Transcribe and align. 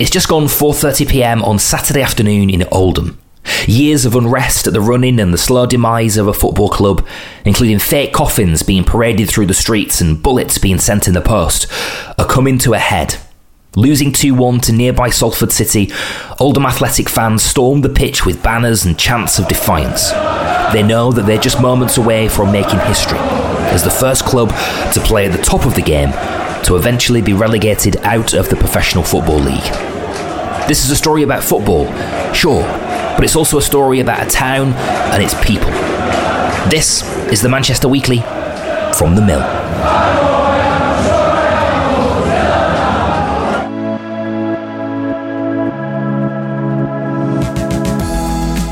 It's 0.00 0.10
just 0.10 0.28
gone 0.28 0.46
4:30 0.46 1.08
p.m. 1.08 1.42
on 1.44 1.60
Saturday 1.60 2.02
afternoon 2.02 2.50
in 2.50 2.64
Oldham. 2.72 3.16
Years 3.66 4.04
of 4.04 4.16
unrest 4.16 4.66
at 4.66 4.72
the 4.72 4.80
running 4.80 5.20
and 5.20 5.32
the 5.32 5.38
slow 5.38 5.66
demise 5.66 6.16
of 6.16 6.26
a 6.26 6.32
football 6.32 6.68
club, 6.68 7.06
including 7.44 7.78
fake 7.78 8.12
coffins 8.12 8.64
being 8.64 8.82
paraded 8.82 9.28
through 9.28 9.46
the 9.46 9.54
streets 9.54 10.00
and 10.00 10.20
bullets 10.20 10.58
being 10.58 10.78
sent 10.78 11.06
in 11.06 11.14
the 11.14 11.20
post, 11.20 11.68
are 12.18 12.26
coming 12.26 12.58
to 12.58 12.74
a 12.74 12.78
head. 12.78 13.16
Losing 13.76 14.10
2 14.10 14.34
1 14.34 14.60
to 14.62 14.72
nearby 14.72 15.10
Salford 15.10 15.52
City, 15.52 15.92
Oldham 16.40 16.66
Athletic 16.66 17.08
fans 17.08 17.44
stormed 17.44 17.84
the 17.84 17.88
pitch 17.88 18.26
with 18.26 18.42
banners 18.42 18.84
and 18.84 18.98
chants 18.98 19.38
of 19.38 19.46
defiance. 19.46 20.10
They 20.72 20.82
know 20.82 21.12
that 21.12 21.24
they're 21.24 21.38
just 21.38 21.62
moments 21.62 21.98
away 21.98 22.28
from 22.28 22.50
making 22.50 22.80
history 22.80 23.18
as 23.18 23.84
the 23.84 23.90
first 23.90 24.24
club 24.24 24.48
to 24.92 25.00
play 25.00 25.26
at 25.26 25.32
the 25.32 25.42
top 25.42 25.64
of 25.64 25.76
the 25.76 25.82
game 25.82 26.12
to 26.64 26.76
eventually 26.76 27.20
be 27.20 27.34
relegated 27.34 27.96
out 27.98 28.32
of 28.32 28.48
the 28.48 28.56
Professional 28.56 29.04
Football 29.04 29.38
League. 29.38 29.72
This 30.66 30.84
is 30.84 30.90
a 30.90 30.96
story 30.96 31.22
about 31.22 31.44
football, 31.44 31.84
sure, 32.32 32.62
but 32.62 33.22
it's 33.22 33.36
also 33.36 33.58
a 33.58 33.62
story 33.62 34.00
about 34.00 34.26
a 34.26 34.30
town 34.30 34.72
and 35.12 35.22
its 35.22 35.34
people. 35.44 35.70
This 36.70 37.02
is 37.28 37.42
the 37.42 37.50
Manchester 37.50 37.86
Weekly 37.86 38.20
from 38.96 39.14
the 39.14 39.20
Mill. 39.20 39.42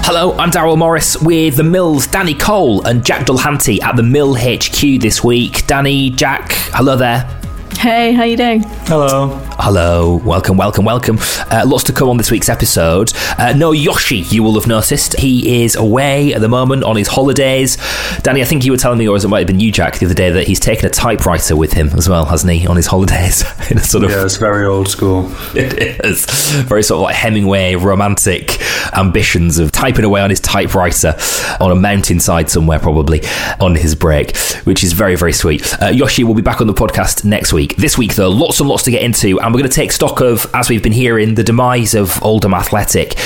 Hello, 0.04 0.32
I'm 0.38 0.50
Darryl 0.50 0.78
Morris 0.78 1.20
with 1.20 1.56
the 1.56 1.62
Mill's 1.62 2.06
Dani 2.06 2.38
Cole 2.38 2.86
and 2.86 3.04
Jack 3.04 3.26
Dulhanty 3.26 3.82
at 3.82 3.96
the 3.96 4.02
Mill 4.02 4.34
HQ 4.34 5.00
this 5.00 5.22
week. 5.22 5.66
Dani, 5.66 6.14
Jack, 6.14 6.52
hello 6.72 6.96
there. 6.96 7.41
Hey, 7.82 8.12
how 8.12 8.22
you 8.22 8.36
doing? 8.36 8.62
Hello. 8.86 9.40
Hello, 9.58 10.16
welcome, 10.24 10.56
welcome, 10.56 10.84
welcome. 10.84 11.18
Uh, 11.50 11.64
lots 11.66 11.82
to 11.84 11.92
come 11.92 12.08
on 12.08 12.16
this 12.16 12.30
week's 12.30 12.48
episode. 12.48 13.12
Uh, 13.38 13.52
no 13.54 13.72
Yoshi, 13.72 14.18
you 14.18 14.44
will 14.44 14.54
have 14.54 14.68
noticed. 14.68 15.18
He 15.18 15.64
is 15.64 15.74
away 15.74 16.32
at 16.32 16.40
the 16.40 16.48
moment 16.48 16.84
on 16.84 16.94
his 16.94 17.08
holidays. 17.08 17.76
Dani, 18.22 18.40
I 18.40 18.44
think 18.44 18.64
you 18.64 18.70
were 18.70 18.78
telling 18.78 18.98
me, 18.98 19.08
or 19.08 19.16
it 19.16 19.26
might 19.26 19.38
have 19.38 19.46
been 19.48 19.58
you, 19.58 19.72
Jack, 19.72 19.98
the 19.98 20.06
other 20.06 20.14
day, 20.14 20.30
that 20.30 20.46
he's 20.46 20.60
taken 20.60 20.86
a 20.86 20.90
typewriter 20.90 21.56
with 21.56 21.72
him 21.72 21.88
as 21.90 22.08
well, 22.08 22.24
hasn't 22.24 22.52
he, 22.52 22.68
on 22.68 22.76
his 22.76 22.86
holidays? 22.86 23.44
In 23.70 23.78
a 23.78 23.82
sort 23.82 24.04
of 24.04 24.10
yeah, 24.10 24.24
it's 24.24 24.36
very 24.36 24.64
old 24.64 24.86
school. 24.86 25.32
It 25.54 26.04
is 26.04 26.24
very 26.62 26.84
sort 26.84 26.98
of 26.98 27.02
like 27.02 27.16
Hemingway 27.16 27.74
romantic 27.74 28.60
ambitions 28.96 29.58
of 29.58 29.72
typing 29.72 30.04
away 30.04 30.20
on 30.20 30.30
his 30.30 30.40
typewriter 30.40 31.16
on 31.60 31.70
a 31.70 31.74
mountainside 31.74 32.48
somewhere, 32.48 32.78
probably 32.78 33.22
on 33.60 33.74
his 33.74 33.94
break, 33.96 34.36
which 34.64 34.84
is 34.84 34.92
very, 34.92 35.16
very 35.16 35.32
sweet. 35.32 35.80
Uh, 35.82 35.88
Yoshi 35.88 36.22
will 36.24 36.34
be 36.34 36.42
back 36.42 36.60
on 36.60 36.66
the 36.68 36.74
podcast 36.74 37.24
next 37.24 37.52
week. 37.52 37.71
This 37.76 37.98
week, 37.98 38.14
though, 38.14 38.28
lots 38.28 38.60
and 38.60 38.68
lots 38.68 38.84
to 38.84 38.90
get 38.90 39.02
into, 39.02 39.40
and 39.40 39.52
we're 39.52 39.60
going 39.60 39.70
to 39.70 39.74
take 39.74 39.92
stock 39.92 40.20
of, 40.20 40.46
as 40.54 40.68
we've 40.68 40.82
been 40.82 40.92
hearing, 40.92 41.34
the 41.34 41.44
demise 41.44 41.94
of 41.94 42.22
Oldham 42.22 42.54
Athletic. 42.54 43.18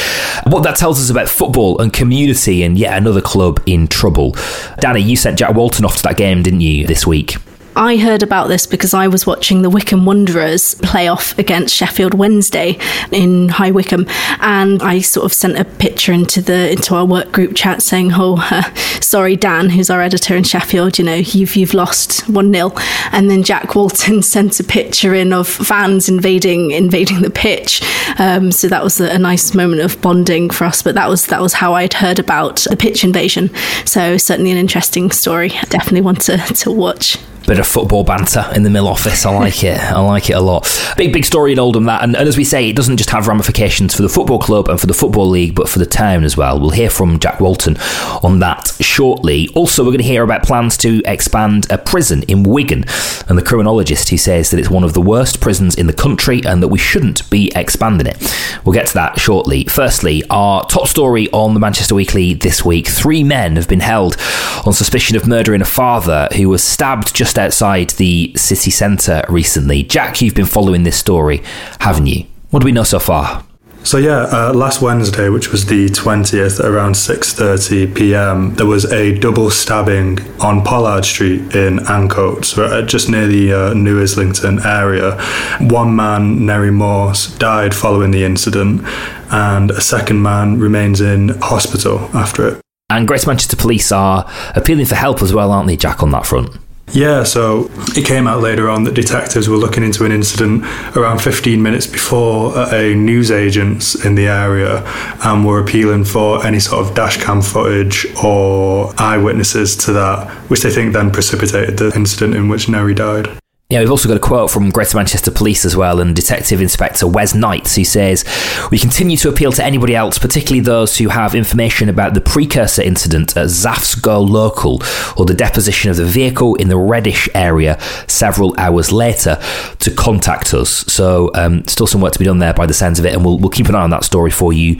What 0.44 0.62
that 0.62 0.76
tells 0.76 1.00
us 1.00 1.10
about 1.10 1.28
football 1.28 1.80
and 1.80 1.92
community, 1.92 2.62
and 2.62 2.78
yet 2.78 2.96
another 2.96 3.20
club 3.20 3.62
in 3.66 3.86
trouble. 3.86 4.32
Dani, 4.80 5.04
you 5.04 5.16
sent 5.16 5.38
Jack 5.38 5.54
Walton 5.54 5.84
off 5.84 5.96
to 5.96 6.02
that 6.04 6.16
game, 6.16 6.42
didn't 6.42 6.60
you, 6.60 6.86
this 6.86 7.06
week? 7.06 7.36
I 7.76 7.98
heard 7.98 8.22
about 8.22 8.48
this 8.48 8.66
because 8.66 8.94
I 8.94 9.06
was 9.06 9.26
watching 9.26 9.60
the 9.60 9.68
Wycombe 9.68 10.06
Wanderers 10.06 10.76
play 10.76 11.08
off 11.08 11.38
against 11.38 11.74
Sheffield 11.74 12.14
Wednesday 12.14 12.78
in 13.12 13.50
High 13.50 13.70
Wycombe, 13.70 14.06
and 14.40 14.82
I 14.82 15.00
sort 15.00 15.26
of 15.26 15.34
sent 15.34 15.58
a 15.58 15.64
picture 15.66 16.10
into 16.10 16.40
the 16.40 16.72
into 16.72 16.94
our 16.94 17.04
work 17.04 17.32
group 17.32 17.54
chat 17.54 17.82
saying, 17.82 18.12
"Oh, 18.14 18.38
uh, 18.50 18.62
sorry, 19.02 19.36
Dan, 19.36 19.68
who's 19.68 19.90
our 19.90 20.00
editor 20.00 20.34
in 20.34 20.44
Sheffield, 20.44 20.98
you 20.98 21.04
know, 21.04 21.16
you've 21.16 21.54
you've 21.54 21.74
lost 21.74 22.26
one 22.30 22.50
0 22.50 22.72
and 23.12 23.30
then 23.30 23.42
Jack 23.42 23.74
Walton 23.74 24.22
sent 24.34 24.58
a 24.58 24.64
picture 24.64 25.14
in 25.14 25.34
of 25.34 25.46
fans 25.46 26.08
invading 26.08 26.70
invading 26.70 27.20
the 27.20 27.30
pitch. 27.30 27.82
Um, 28.18 28.52
so 28.52 28.68
that 28.68 28.82
was 28.82 29.02
a, 29.02 29.10
a 29.10 29.18
nice 29.18 29.54
moment 29.54 29.82
of 29.82 30.00
bonding 30.00 30.48
for 30.48 30.64
us. 30.64 30.82
But 30.82 30.94
that 30.94 31.10
was 31.10 31.26
that 31.26 31.42
was 31.42 31.52
how 31.52 31.74
I'd 31.74 31.92
heard 31.92 32.18
about 32.18 32.66
the 32.70 32.76
pitch 32.76 33.04
invasion. 33.04 33.50
So 33.84 34.16
certainly 34.16 34.50
an 34.50 34.56
interesting 34.56 35.10
story. 35.10 35.50
Definitely 35.68 36.00
want 36.00 36.22
to 36.22 36.38
to 36.38 36.70
watch 36.70 37.18
bit 37.46 37.58
of 37.58 37.66
football 37.66 38.04
banter 38.04 38.44
in 38.54 38.62
the 38.62 38.70
mill 38.70 38.88
office. 38.88 39.24
I 39.24 39.30
like 39.30 39.62
it. 39.62 39.78
I 39.78 40.00
like 40.00 40.30
it 40.30 40.34
a 40.34 40.40
lot. 40.40 40.68
Big, 40.96 41.12
big 41.12 41.24
story 41.24 41.52
in 41.52 41.58
Oldham 41.58 41.84
that. 41.84 42.02
And, 42.02 42.16
and, 42.16 42.28
as 42.28 42.36
we 42.36 42.44
say, 42.44 42.68
it 42.68 42.76
doesn't 42.76 42.96
just 42.96 43.10
have 43.10 43.28
ramifications 43.28 43.94
for 43.94 44.02
the 44.02 44.08
football 44.08 44.38
club 44.38 44.68
and 44.68 44.80
for 44.80 44.86
the 44.86 44.94
football 44.94 45.28
league, 45.28 45.54
but 45.54 45.68
for 45.68 45.78
the 45.78 45.86
town 45.86 46.24
as 46.24 46.36
well. 46.36 46.60
We'll 46.60 46.70
hear 46.70 46.90
from 46.90 47.18
Jack 47.18 47.40
Walton 47.40 47.76
on 48.22 48.40
that 48.40 48.72
shortly. 48.80 49.48
Also, 49.54 49.82
we're 49.82 49.90
going 49.90 49.98
to 49.98 50.04
hear 50.04 50.24
about 50.24 50.42
plans 50.42 50.76
to 50.78 51.02
expand 51.04 51.66
a 51.70 51.78
prison 51.78 52.22
in 52.24 52.42
Wigan 52.42 52.84
and 53.28 53.38
the 53.38 53.42
criminologist 53.42 54.08
who 54.08 54.16
says 54.16 54.50
that 54.50 54.58
it's 54.58 54.70
one 54.70 54.84
of 54.84 54.92
the 54.92 55.00
worst 55.00 55.40
prisons 55.40 55.76
in 55.76 55.86
the 55.86 55.92
country 55.92 56.42
and 56.44 56.62
that 56.62 56.68
we 56.68 56.78
shouldn't 56.78 57.28
be 57.30 57.52
expanding 57.54 58.06
it. 58.06 58.34
We'll 58.64 58.74
get 58.74 58.88
to 58.88 58.94
that 58.94 59.20
shortly. 59.20 59.64
Firstly, 59.64 60.24
our 60.30 60.66
top 60.66 60.88
story 60.88 61.28
on 61.30 61.54
the 61.54 61.60
Manchester 61.60 61.94
Weekly 61.94 62.34
this 62.34 62.64
week 62.64 62.88
three 62.88 63.22
men 63.22 63.56
have 63.56 63.68
been 63.68 63.80
held 63.80 64.16
on 64.64 64.72
suspicion 64.72 65.16
of 65.16 65.26
murdering 65.26 65.62
a 65.62 65.66
father 65.66 66.28
who 66.36 66.48
was 66.48 66.64
stabbed 66.64 67.14
just 67.14 67.35
just 67.36 67.38
outside 67.38 67.90
the 67.90 68.32
city 68.34 68.70
centre 68.70 69.22
recently. 69.28 69.82
Jack, 69.82 70.22
you've 70.22 70.34
been 70.34 70.46
following 70.46 70.84
this 70.84 70.98
story, 70.98 71.42
haven't 71.80 72.06
you? 72.06 72.24
What 72.50 72.60
do 72.60 72.64
we 72.64 72.72
know 72.72 72.84
so 72.84 72.98
far? 72.98 73.44
So 73.82 73.98
yeah, 73.98 74.22
uh, 74.32 74.52
last 74.52 74.82
Wednesday, 74.82 75.28
which 75.28 75.52
was 75.52 75.66
the 75.66 75.86
20th, 75.86 76.58
around 76.58 76.94
6:30 76.94 77.94
p.m., 77.94 78.54
there 78.54 78.66
was 78.66 78.90
a 78.90 79.16
double 79.18 79.50
stabbing 79.50 80.18
on 80.40 80.64
Pollard 80.64 81.04
Street 81.04 81.54
in 81.54 81.78
Ancoats, 81.86 82.58
uh, 82.58 82.82
just 82.82 83.08
near 83.08 83.28
the 83.28 83.52
uh, 83.52 83.74
New 83.74 84.02
Islington 84.02 84.58
area. 84.66 85.16
One 85.60 85.94
man, 85.94 86.46
Nerry 86.46 86.72
Morse, 86.72 87.28
died 87.38 87.74
following 87.74 88.10
the 88.10 88.24
incident, 88.24 88.82
and 89.30 89.70
a 89.70 89.80
second 89.80 90.20
man 90.22 90.58
remains 90.58 91.00
in 91.00 91.28
hospital 91.40 91.98
after 92.12 92.48
it. 92.48 92.60
And 92.88 93.06
Greater 93.06 93.28
Manchester 93.28 93.56
Police 93.56 93.92
are 93.92 94.24
appealing 94.54 94.86
for 94.86 94.94
help 94.96 95.22
as 95.22 95.32
well, 95.32 95.52
aren't 95.52 95.68
they, 95.68 95.76
Jack, 95.76 96.02
on 96.02 96.10
that 96.10 96.26
front? 96.26 96.50
Yeah, 96.92 97.24
so 97.24 97.70
it 97.94 98.06
came 98.06 98.26
out 98.26 98.40
later 98.40 98.70
on 98.70 98.84
that 98.84 98.94
detectives 98.94 99.48
were 99.48 99.56
looking 99.56 99.82
into 99.82 100.04
an 100.04 100.12
incident 100.12 100.64
around 100.96 101.20
15 101.20 101.62
minutes 101.62 101.86
before 101.86 102.56
at 102.58 102.72
a 102.72 102.94
newsagent's 102.94 104.04
in 104.04 104.14
the 104.14 104.28
area 104.28 104.82
and 105.24 105.44
were 105.44 105.60
appealing 105.60 106.04
for 106.04 106.44
any 106.46 106.58
sort 106.58 106.86
of 106.86 106.94
dashcam 106.94 107.44
footage 107.44 108.06
or 108.24 108.94
eyewitnesses 108.98 109.76
to 109.76 109.92
that, 109.92 110.28
which 110.48 110.60
they 110.62 110.70
think 110.70 110.94
then 110.94 111.10
precipitated 111.10 111.76
the 111.76 111.92
incident 111.94 112.34
in 112.34 112.48
which 112.48 112.66
Nerry 112.66 112.94
died. 112.94 113.28
Yeah, 113.68 113.80
we've 113.80 113.90
also 113.90 114.08
got 114.08 114.16
a 114.16 114.20
quote 114.20 114.48
from 114.52 114.70
Greater 114.70 114.96
Manchester 114.96 115.32
Police 115.32 115.64
as 115.64 115.74
well, 115.74 115.98
and 115.98 116.14
Detective 116.14 116.60
Inspector 116.60 117.04
Wes 117.04 117.34
Knights, 117.34 117.74
who 117.74 117.82
says, 117.82 118.24
We 118.70 118.78
continue 118.78 119.16
to 119.16 119.28
appeal 119.28 119.50
to 119.50 119.64
anybody 119.64 119.96
else, 119.96 120.20
particularly 120.20 120.60
those 120.60 120.98
who 120.98 121.08
have 121.08 121.34
information 121.34 121.88
about 121.88 122.14
the 122.14 122.20
precursor 122.20 122.82
incident 122.82 123.36
at 123.36 123.48
Zaf's 123.48 123.96
Go 123.96 124.20
Local, 124.20 124.80
or 125.16 125.26
the 125.26 125.34
deposition 125.34 125.90
of 125.90 125.96
the 125.96 126.04
vehicle 126.04 126.54
in 126.54 126.68
the 126.68 126.76
Reddish 126.76 127.28
area 127.34 127.76
several 128.06 128.54
hours 128.56 128.92
later, 128.92 129.36
to 129.80 129.90
contact 129.90 130.54
us. 130.54 130.70
So, 130.70 131.32
um, 131.34 131.66
still 131.66 131.88
some 131.88 132.00
work 132.00 132.12
to 132.12 132.20
be 132.20 132.24
done 132.24 132.38
there 132.38 132.54
by 132.54 132.66
the 132.66 132.74
sounds 132.74 133.00
of 133.00 133.04
it, 133.04 133.14
and 133.14 133.24
we'll, 133.24 133.36
we'll 133.36 133.50
keep 133.50 133.66
an 133.66 133.74
eye 133.74 133.82
on 133.82 133.90
that 133.90 134.04
story 134.04 134.30
for 134.30 134.52
you 134.52 134.76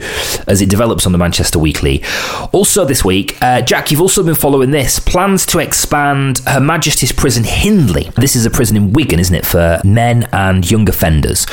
as 0.47 0.61
it 0.61 0.69
develops 0.69 1.05
on 1.05 1.11
the 1.11 1.17
Manchester 1.17 1.59
Weekly. 1.59 2.05
Also, 2.53 2.85
this 2.85 3.03
week, 3.03 3.37
uh, 3.41 3.61
Jack, 3.63 3.91
you've 3.91 3.99
also 3.99 4.23
been 4.23 4.33
following 4.33 4.71
this 4.71 4.97
plans 4.97 5.45
to 5.47 5.59
expand 5.59 6.37
Her 6.47 6.61
Majesty's 6.61 7.11
Prison 7.11 7.43
Hindley. 7.43 8.11
This 8.15 8.37
is 8.37 8.45
a 8.45 8.49
prison 8.49 8.76
in 8.77 8.93
Wigan, 8.93 9.19
isn't 9.19 9.35
it, 9.35 9.45
for 9.45 9.81
men 9.83 10.29
and 10.31 10.69
young 10.69 10.87
offenders? 10.87 11.45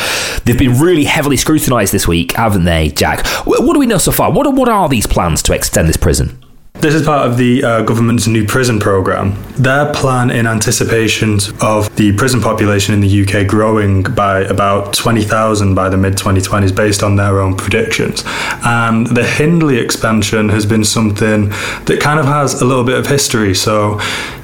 They've 0.44 0.58
been 0.58 0.78
really 0.78 1.04
heavily 1.04 1.36
scrutinised 1.36 1.92
this 1.92 2.06
week, 2.06 2.32
haven't 2.32 2.64
they, 2.64 2.90
Jack? 2.90 3.26
What 3.46 3.72
do 3.72 3.78
we 3.78 3.86
know 3.86 3.98
so 3.98 4.12
far? 4.12 4.30
What 4.30 4.46
are, 4.46 4.52
what 4.52 4.68
are 4.68 4.88
these 4.88 5.06
plans 5.06 5.42
to 5.44 5.54
extend 5.54 5.88
this 5.88 5.96
prison? 5.96 6.38
This 6.80 6.94
is 6.94 7.06
part 7.06 7.26
of 7.26 7.38
the 7.38 7.64
uh, 7.64 7.82
government's 7.82 8.26
new 8.26 8.44
prison 8.44 8.78
program. 8.78 9.42
Their 9.52 9.90
plan, 9.94 10.30
in 10.30 10.46
anticipation 10.46 11.38
of 11.62 11.94
the 11.96 12.14
prison 12.16 12.42
population 12.42 12.92
in 12.92 13.00
the 13.00 13.22
UK 13.22 13.46
growing 13.46 14.02
by 14.02 14.40
about 14.40 14.92
20,000 14.92 15.74
by 15.74 15.88
the 15.88 15.96
mid 15.96 16.14
2020s, 16.14 16.76
based 16.76 17.02
on 17.02 17.16
their 17.16 17.40
own 17.40 17.56
predictions. 17.56 18.22
And 18.66 19.06
the 19.06 19.24
Hindley 19.24 19.78
expansion 19.78 20.50
has 20.50 20.66
been 20.66 20.84
something 20.84 21.48
that 21.86 22.00
kind 22.02 22.18
of 22.18 22.26
has 22.26 22.60
a 22.60 22.66
little 22.66 22.84
bit 22.84 22.98
of 22.98 23.06
history. 23.06 23.54
So, 23.54 23.98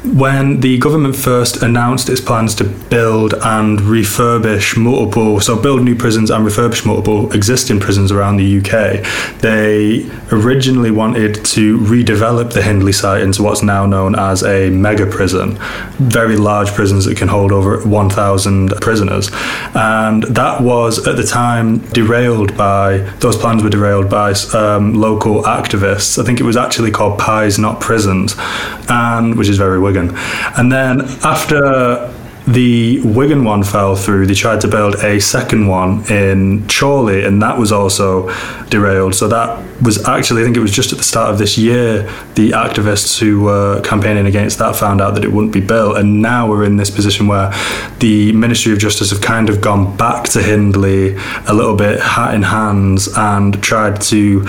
when 0.05 0.61
the 0.61 0.79
government 0.79 1.15
first 1.15 1.63
announced 1.63 2.09
its 2.09 2.21
plans 2.21 2.55
to 2.55 2.65
build 2.65 3.35
and 3.35 3.79
refurbish 3.81 4.77
multiple, 4.77 5.41
so 5.41 5.61
build 5.61 5.83
new 5.83 5.95
prisons 5.95 6.31
and 6.31 6.47
refurbish 6.47 6.87
multiple 6.87 7.31
existing 7.33 7.81
prisons 7.81 8.11
around 8.11 8.37
the 8.37 8.59
UK, 8.59 9.05
they 9.41 10.11
originally 10.33 10.91
wanted 10.91 11.45
to 11.45 11.79
redevelop 11.81 12.53
the 12.53 12.63
Hindley 12.63 12.93
site 12.93 13.23
into 13.23 13.43
what's 13.43 13.63
now 13.63 13.85
known 13.85 14.15
as 14.15 14.43
a 14.43 14.71
mega 14.71 15.07
prison, 15.07 15.59
very 15.99 16.37
large 16.37 16.71
prisons 16.71 17.05
that 17.05 17.17
can 17.19 17.29
hold 17.29 17.53
over 17.53 17.81
1,000 17.87 18.71
prisoners. 18.81 19.31
And 19.75 20.23
that 20.23 20.63
was 20.63 21.07
at 21.07 21.17
the 21.17 21.25
time 21.25 21.79
derailed 21.91 22.57
by, 22.57 22.99
those 23.21 23.37
plans 23.37 23.63
were 23.63 23.71
derailed 23.71 24.09
by 24.09 24.33
um, 24.55 24.95
local 24.95 25.43
activists. 25.43 26.19
I 26.21 26.25
think 26.25 26.41
it 26.41 26.45
was 26.45 26.57
actually 26.57 26.91
called 26.91 27.19
Pies 27.19 27.59
Not 27.59 27.81
Prisons, 27.81 28.35
and 28.89 29.37
which 29.37 29.49
is 29.49 29.59
very 29.59 29.79
Wigan. 29.91 30.17
And 30.57 30.71
then 30.71 31.03
after 31.25 32.11
the 32.47 33.01
Wigan 33.03 33.45
one 33.45 33.63
fell 33.63 33.95
through. 33.95 34.27
They 34.27 34.35
tried 34.35 34.61
to 34.63 34.69
build 34.69 34.97
a 34.97 35.21
second 35.21 35.69
one 35.69 36.05
in 36.11 36.67
Chorley, 36.69 37.25
and 37.25 37.43
that 37.43 37.59
was 37.59 37.71
also 37.71 38.29
derailed. 38.71 39.15
So 39.15 39.29
that 39.29 39.83
was 39.83 40.07
actually, 40.09 40.43
I 40.43 40.45
think 40.45 40.57
it 40.57 40.61
was 40.61 40.73
just 40.73 40.93
at 40.93 40.99
the 40.99 41.05
start 41.05 41.31
of 41.31 41.39
this 41.39 41.57
year, 41.57 42.03
the 42.35 42.51
activists 42.51 43.19
who 43.19 43.43
were 43.43 43.81
campaigning 43.83 44.27
against 44.27 44.59
that 44.59 44.75
found 44.75 45.01
out 45.01 45.15
that 45.15 45.25
it 45.25 45.33
wouldn't 45.33 45.53
be 45.53 45.61
built. 45.61 45.97
And 45.97 46.23
now 46.23 46.49
we're 46.49 46.65
in 46.65 46.77
this 46.77 46.91
position 46.91 47.29
where 47.29 47.53
the 47.99 48.33
Ministry 48.33 48.73
of 48.73 48.79
Justice 48.79 49.11
have 49.11 49.21
kind 49.21 49.49
of 49.49 49.61
gone 49.61 49.97
back 49.97 50.25
to 50.31 50.43
Hindley 50.43 51.17
a 51.47 51.55
little 51.55 51.77
bit 51.77 52.01
hat 52.01 52.35
in 52.35 52.43
hands 52.43 53.09
and 53.17 53.63
tried 53.63 54.01
to 54.03 54.47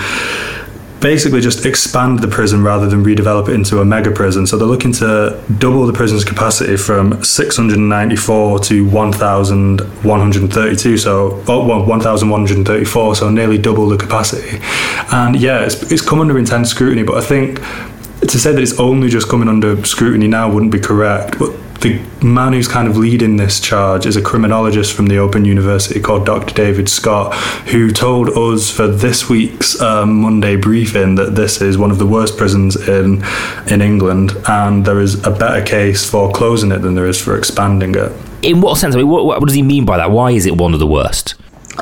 basically 1.02 1.40
just 1.40 1.66
expand 1.66 2.20
the 2.20 2.28
prison 2.28 2.62
rather 2.62 2.88
than 2.88 3.04
redevelop 3.04 3.48
it 3.48 3.54
into 3.54 3.80
a 3.80 3.84
mega 3.84 4.10
prison. 4.10 4.46
So 4.46 4.56
they're 4.56 4.66
looking 4.66 4.92
to 4.94 5.38
double 5.58 5.86
the 5.86 5.92
prison's 5.92 6.24
capacity 6.24 6.76
from 6.76 7.22
694 7.22 8.58
to 8.60 8.88
1,132. 8.88 10.98
So 10.98 11.42
oh, 11.48 11.84
1,134. 11.84 13.16
So 13.16 13.30
nearly 13.30 13.58
double 13.58 13.88
the 13.88 13.98
capacity. 13.98 14.60
And 15.12 15.36
yeah, 15.36 15.64
it's, 15.64 15.90
it's 15.90 16.02
come 16.02 16.20
under 16.20 16.38
intense 16.38 16.70
scrutiny. 16.70 17.02
But 17.02 17.16
I 17.16 17.20
think 17.20 17.60
to 18.20 18.38
say 18.38 18.52
that 18.52 18.62
it's 18.62 18.78
only 18.78 19.08
just 19.08 19.28
coming 19.28 19.48
under 19.48 19.84
scrutiny 19.84 20.28
now 20.28 20.48
wouldn't 20.50 20.72
be 20.72 20.78
correct. 20.78 21.38
But 21.38 21.52
the 21.82 22.00
man 22.24 22.52
who's 22.52 22.68
kind 22.68 22.86
of 22.86 22.96
leading 22.96 23.36
this 23.36 23.58
charge 23.58 24.06
is 24.06 24.16
a 24.16 24.22
criminologist 24.22 24.92
from 24.92 25.06
the 25.06 25.18
Open 25.18 25.44
University 25.44 26.00
called 26.00 26.24
Dr. 26.24 26.54
David 26.54 26.88
Scott, 26.88 27.34
who 27.68 27.90
told 27.90 28.30
us 28.30 28.70
for 28.70 28.86
this 28.86 29.28
week's 29.28 29.80
um, 29.80 30.22
Monday 30.22 30.54
briefing 30.54 31.16
that 31.16 31.34
this 31.34 31.60
is 31.60 31.76
one 31.76 31.90
of 31.90 31.98
the 31.98 32.06
worst 32.06 32.38
prisons 32.38 32.76
in 32.88 33.24
in 33.66 33.82
England, 33.82 34.32
and 34.48 34.84
there 34.84 35.00
is 35.00 35.24
a 35.26 35.30
better 35.30 35.64
case 35.64 36.08
for 36.08 36.30
closing 36.30 36.70
it 36.70 36.78
than 36.78 36.94
there 36.94 37.06
is 37.06 37.20
for 37.20 37.36
expanding 37.36 37.94
it. 37.96 38.12
In 38.42 38.60
what 38.60 38.78
sense? 38.78 38.94
I 38.94 38.98
mean, 38.98 39.08
what, 39.08 39.24
what 39.24 39.44
does 39.44 39.54
he 39.54 39.62
mean 39.62 39.84
by 39.84 39.96
that? 39.96 40.10
Why 40.10 40.30
is 40.30 40.46
it 40.46 40.56
one 40.56 40.74
of 40.74 40.80
the 40.80 40.86
worst? 40.86 41.34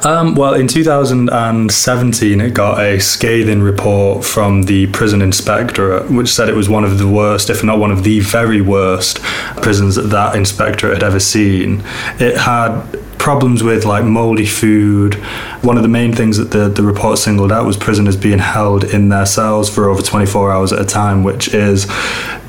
Um, 0.05 0.35
well, 0.35 0.55
in 0.55 0.69
2017, 0.69 2.41
it 2.41 2.55
got 2.55 2.81
a 2.81 3.01
scathing 3.01 3.61
report 3.61 4.25
from 4.25 4.63
the 4.63 4.87
prison 4.89 5.21
inspectorate, 5.21 6.11
which 6.11 6.29
said 6.29 6.49
it 6.49 6.55
was 6.55 6.69
one 6.69 6.85
of 6.85 6.99
the 6.99 7.09
worst, 7.09 7.51
if 7.51 7.65
not 7.65 7.79
one 7.79 7.91
of 7.91 8.05
the 8.05 8.21
very 8.21 8.61
worst, 8.61 9.21
prisons 9.63 9.97
that 9.97 10.11
that 10.11 10.37
inspectorate 10.37 10.95
had 10.95 11.03
ever 11.03 11.21
seen. 11.21 11.83
It 12.19 12.37
had 12.37 12.83
problems 13.19 13.63
with 13.63 13.85
like 13.85 14.05
moldy 14.05 14.47
food. 14.47 15.15
One 15.63 15.77
of 15.77 15.83
the 15.83 15.89
main 15.89 16.15
things 16.15 16.39
that 16.39 16.53
the, 16.53 16.69
the 16.69 16.83
report 16.83 17.19
singled 17.19 17.53
out 17.53 17.67
was 17.67 17.77
prisoners 17.77 18.17
being 18.17 18.39
held 18.39 18.85
in 18.85 19.11
their 19.11 19.27
cells 19.27 19.69
for 19.69 19.91
over 19.91 20.01
24 20.01 20.51
hours 20.51 20.73
at 20.73 20.81
a 20.81 20.87
time, 20.87 21.23
which 21.23 21.53
is 21.53 21.87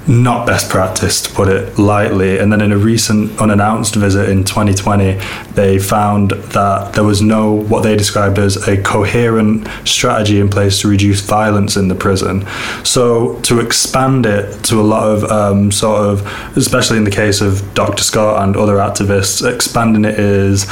not 0.07 0.47
best 0.47 0.69
practice, 0.69 1.21
to 1.21 1.33
put 1.33 1.47
it 1.47 1.77
lightly. 1.77 2.39
And 2.39 2.51
then 2.51 2.61
in 2.61 2.71
a 2.71 2.77
recent 2.77 3.39
unannounced 3.39 3.95
visit 3.95 4.29
in 4.29 4.43
2020, 4.43 5.19
they 5.53 5.77
found 5.79 6.31
that 6.31 6.93
there 6.93 7.03
was 7.03 7.21
no, 7.21 7.51
what 7.53 7.83
they 7.83 7.95
described 7.95 8.39
as 8.39 8.67
a 8.67 8.81
coherent 8.81 9.67
strategy 9.85 10.39
in 10.39 10.49
place 10.49 10.81
to 10.81 10.87
reduce 10.87 11.21
violence 11.21 11.77
in 11.77 11.87
the 11.87 11.95
prison. 11.95 12.45
So 12.83 13.39
to 13.41 13.59
expand 13.59 14.25
it 14.25 14.63
to 14.65 14.79
a 14.79 14.83
lot 14.83 15.03
of 15.03 15.23
um, 15.31 15.71
sort 15.71 16.01
of, 16.01 16.57
especially 16.57 16.97
in 16.97 17.03
the 17.03 17.11
case 17.11 17.41
of 17.41 17.73
Dr. 17.73 18.03
Scott 18.03 18.43
and 18.43 18.57
other 18.57 18.75
activists, 18.77 19.47
expanding 19.47 20.05
it 20.05 20.19
is 20.19 20.69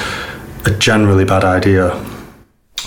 a 0.65 0.71
generally 0.77 1.25
bad 1.25 1.43
idea. 1.43 1.93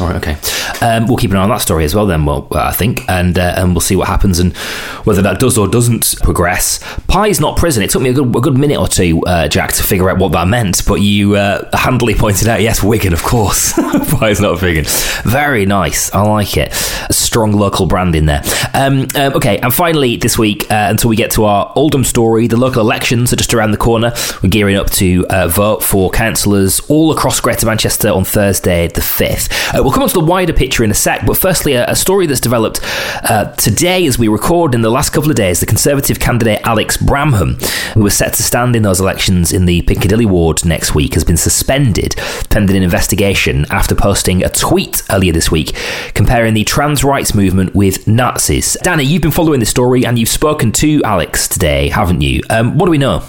All 0.00 0.08
right, 0.08 0.16
okay. 0.16 0.36
Um, 0.80 1.06
we'll 1.06 1.18
keep 1.18 1.30
an 1.30 1.36
eye 1.36 1.42
on 1.42 1.48
that 1.50 1.58
story 1.58 1.84
as 1.84 1.94
well, 1.94 2.06
then. 2.06 2.24
Well, 2.24 2.48
I 2.52 2.72
think, 2.72 3.08
and 3.08 3.38
uh, 3.38 3.54
and 3.56 3.72
we'll 3.72 3.80
see 3.80 3.94
what 3.94 4.08
happens 4.08 4.38
and 4.38 4.56
whether 5.04 5.20
that 5.22 5.38
does 5.38 5.58
or 5.58 5.68
doesn't 5.68 6.14
progress. 6.22 6.80
Pie's 7.08 7.40
not 7.40 7.56
prison. 7.58 7.82
It 7.82 7.90
took 7.90 8.02
me 8.02 8.10
a 8.10 8.12
good, 8.12 8.34
a 8.34 8.40
good 8.40 8.56
minute 8.56 8.78
or 8.78 8.88
two, 8.88 9.20
uh, 9.26 9.48
Jack, 9.48 9.72
to 9.74 9.82
figure 9.82 10.08
out 10.08 10.18
what 10.18 10.32
that 10.32 10.48
meant. 10.48 10.82
But 10.86 10.96
you 10.96 11.36
uh, 11.36 11.68
handily 11.76 12.14
pointed 12.18 12.48
out, 12.48 12.62
yes, 12.62 12.82
Wigan, 12.82 13.12
of 13.12 13.22
course. 13.22 13.72
Pie's 14.18 14.40
not 14.40 14.58
vegan. 14.58 14.86
Very 15.24 15.66
nice. 15.66 16.12
I 16.12 16.22
like 16.22 16.56
it. 16.56 16.72
A 17.08 17.12
strong 17.12 17.52
local 17.52 17.86
brand 17.86 18.16
in 18.16 18.26
there. 18.26 18.42
Um, 18.74 19.06
um, 19.14 19.34
okay, 19.34 19.58
and 19.58 19.72
finally 19.72 20.16
this 20.16 20.38
week, 20.38 20.70
uh, 20.70 20.86
until 20.88 21.10
we 21.10 21.16
get 21.16 21.30
to 21.32 21.44
our 21.44 21.72
Oldham 21.76 22.04
story, 22.04 22.46
the 22.46 22.56
local 22.56 22.80
elections 22.80 23.32
are 23.32 23.36
just 23.36 23.52
around 23.52 23.72
the 23.72 23.76
corner. 23.76 24.12
We're 24.42 24.48
gearing 24.48 24.76
up 24.76 24.90
to 24.92 25.26
uh, 25.28 25.48
vote 25.48 25.82
for 25.82 26.10
councillors 26.10 26.80
all 26.88 27.12
across 27.12 27.40
Greater 27.40 27.66
Manchester 27.66 28.08
on 28.08 28.24
Thursday, 28.24 28.88
the 28.88 29.02
fifth. 29.02 29.48
Uh, 29.74 29.82
we'll 29.92 29.96
come 29.96 30.02
on 30.04 30.08
to 30.08 30.20
the 30.20 30.24
wider 30.24 30.54
picture 30.54 30.84
in 30.84 30.90
a 30.90 30.94
sec, 30.94 31.26
but 31.26 31.36
firstly, 31.36 31.74
a, 31.74 31.84
a 31.86 31.94
story 31.94 32.26
that's 32.26 32.40
developed 32.40 32.80
uh, 33.24 33.52
today 33.56 34.06
as 34.06 34.18
we 34.18 34.26
record 34.26 34.74
in 34.74 34.80
the 34.80 34.88
last 34.88 35.10
couple 35.10 35.28
of 35.28 35.36
days. 35.36 35.60
The 35.60 35.66
Conservative 35.66 36.18
candidate 36.18 36.62
Alex 36.64 36.96
Bramham, 36.96 37.62
who 37.92 38.02
was 38.02 38.16
set 38.16 38.32
to 38.34 38.42
stand 38.42 38.74
in 38.74 38.84
those 38.84 39.00
elections 39.00 39.52
in 39.52 39.66
the 39.66 39.82
Piccadilly 39.82 40.24
ward 40.24 40.64
next 40.64 40.94
week, 40.94 41.12
has 41.12 41.24
been 41.24 41.36
suspended 41.36 42.14
pending 42.48 42.74
an 42.74 42.82
investigation 42.82 43.66
after 43.68 43.94
posting 43.94 44.42
a 44.42 44.48
tweet 44.48 45.02
earlier 45.10 45.32
this 45.32 45.50
week 45.50 45.76
comparing 46.14 46.54
the 46.54 46.64
trans 46.64 47.04
rights 47.04 47.34
movement 47.34 47.74
with 47.74 48.06
Nazis. 48.06 48.78
Dani, 48.82 49.04
you've 49.04 49.20
been 49.20 49.30
following 49.30 49.60
this 49.60 49.68
story 49.68 50.06
and 50.06 50.18
you've 50.18 50.30
spoken 50.30 50.72
to 50.72 51.02
Alex 51.04 51.46
today, 51.46 51.90
haven't 51.90 52.22
you? 52.22 52.40
Um, 52.48 52.78
what 52.78 52.86
do 52.86 52.92
we 52.92 52.98
know? 52.98 53.22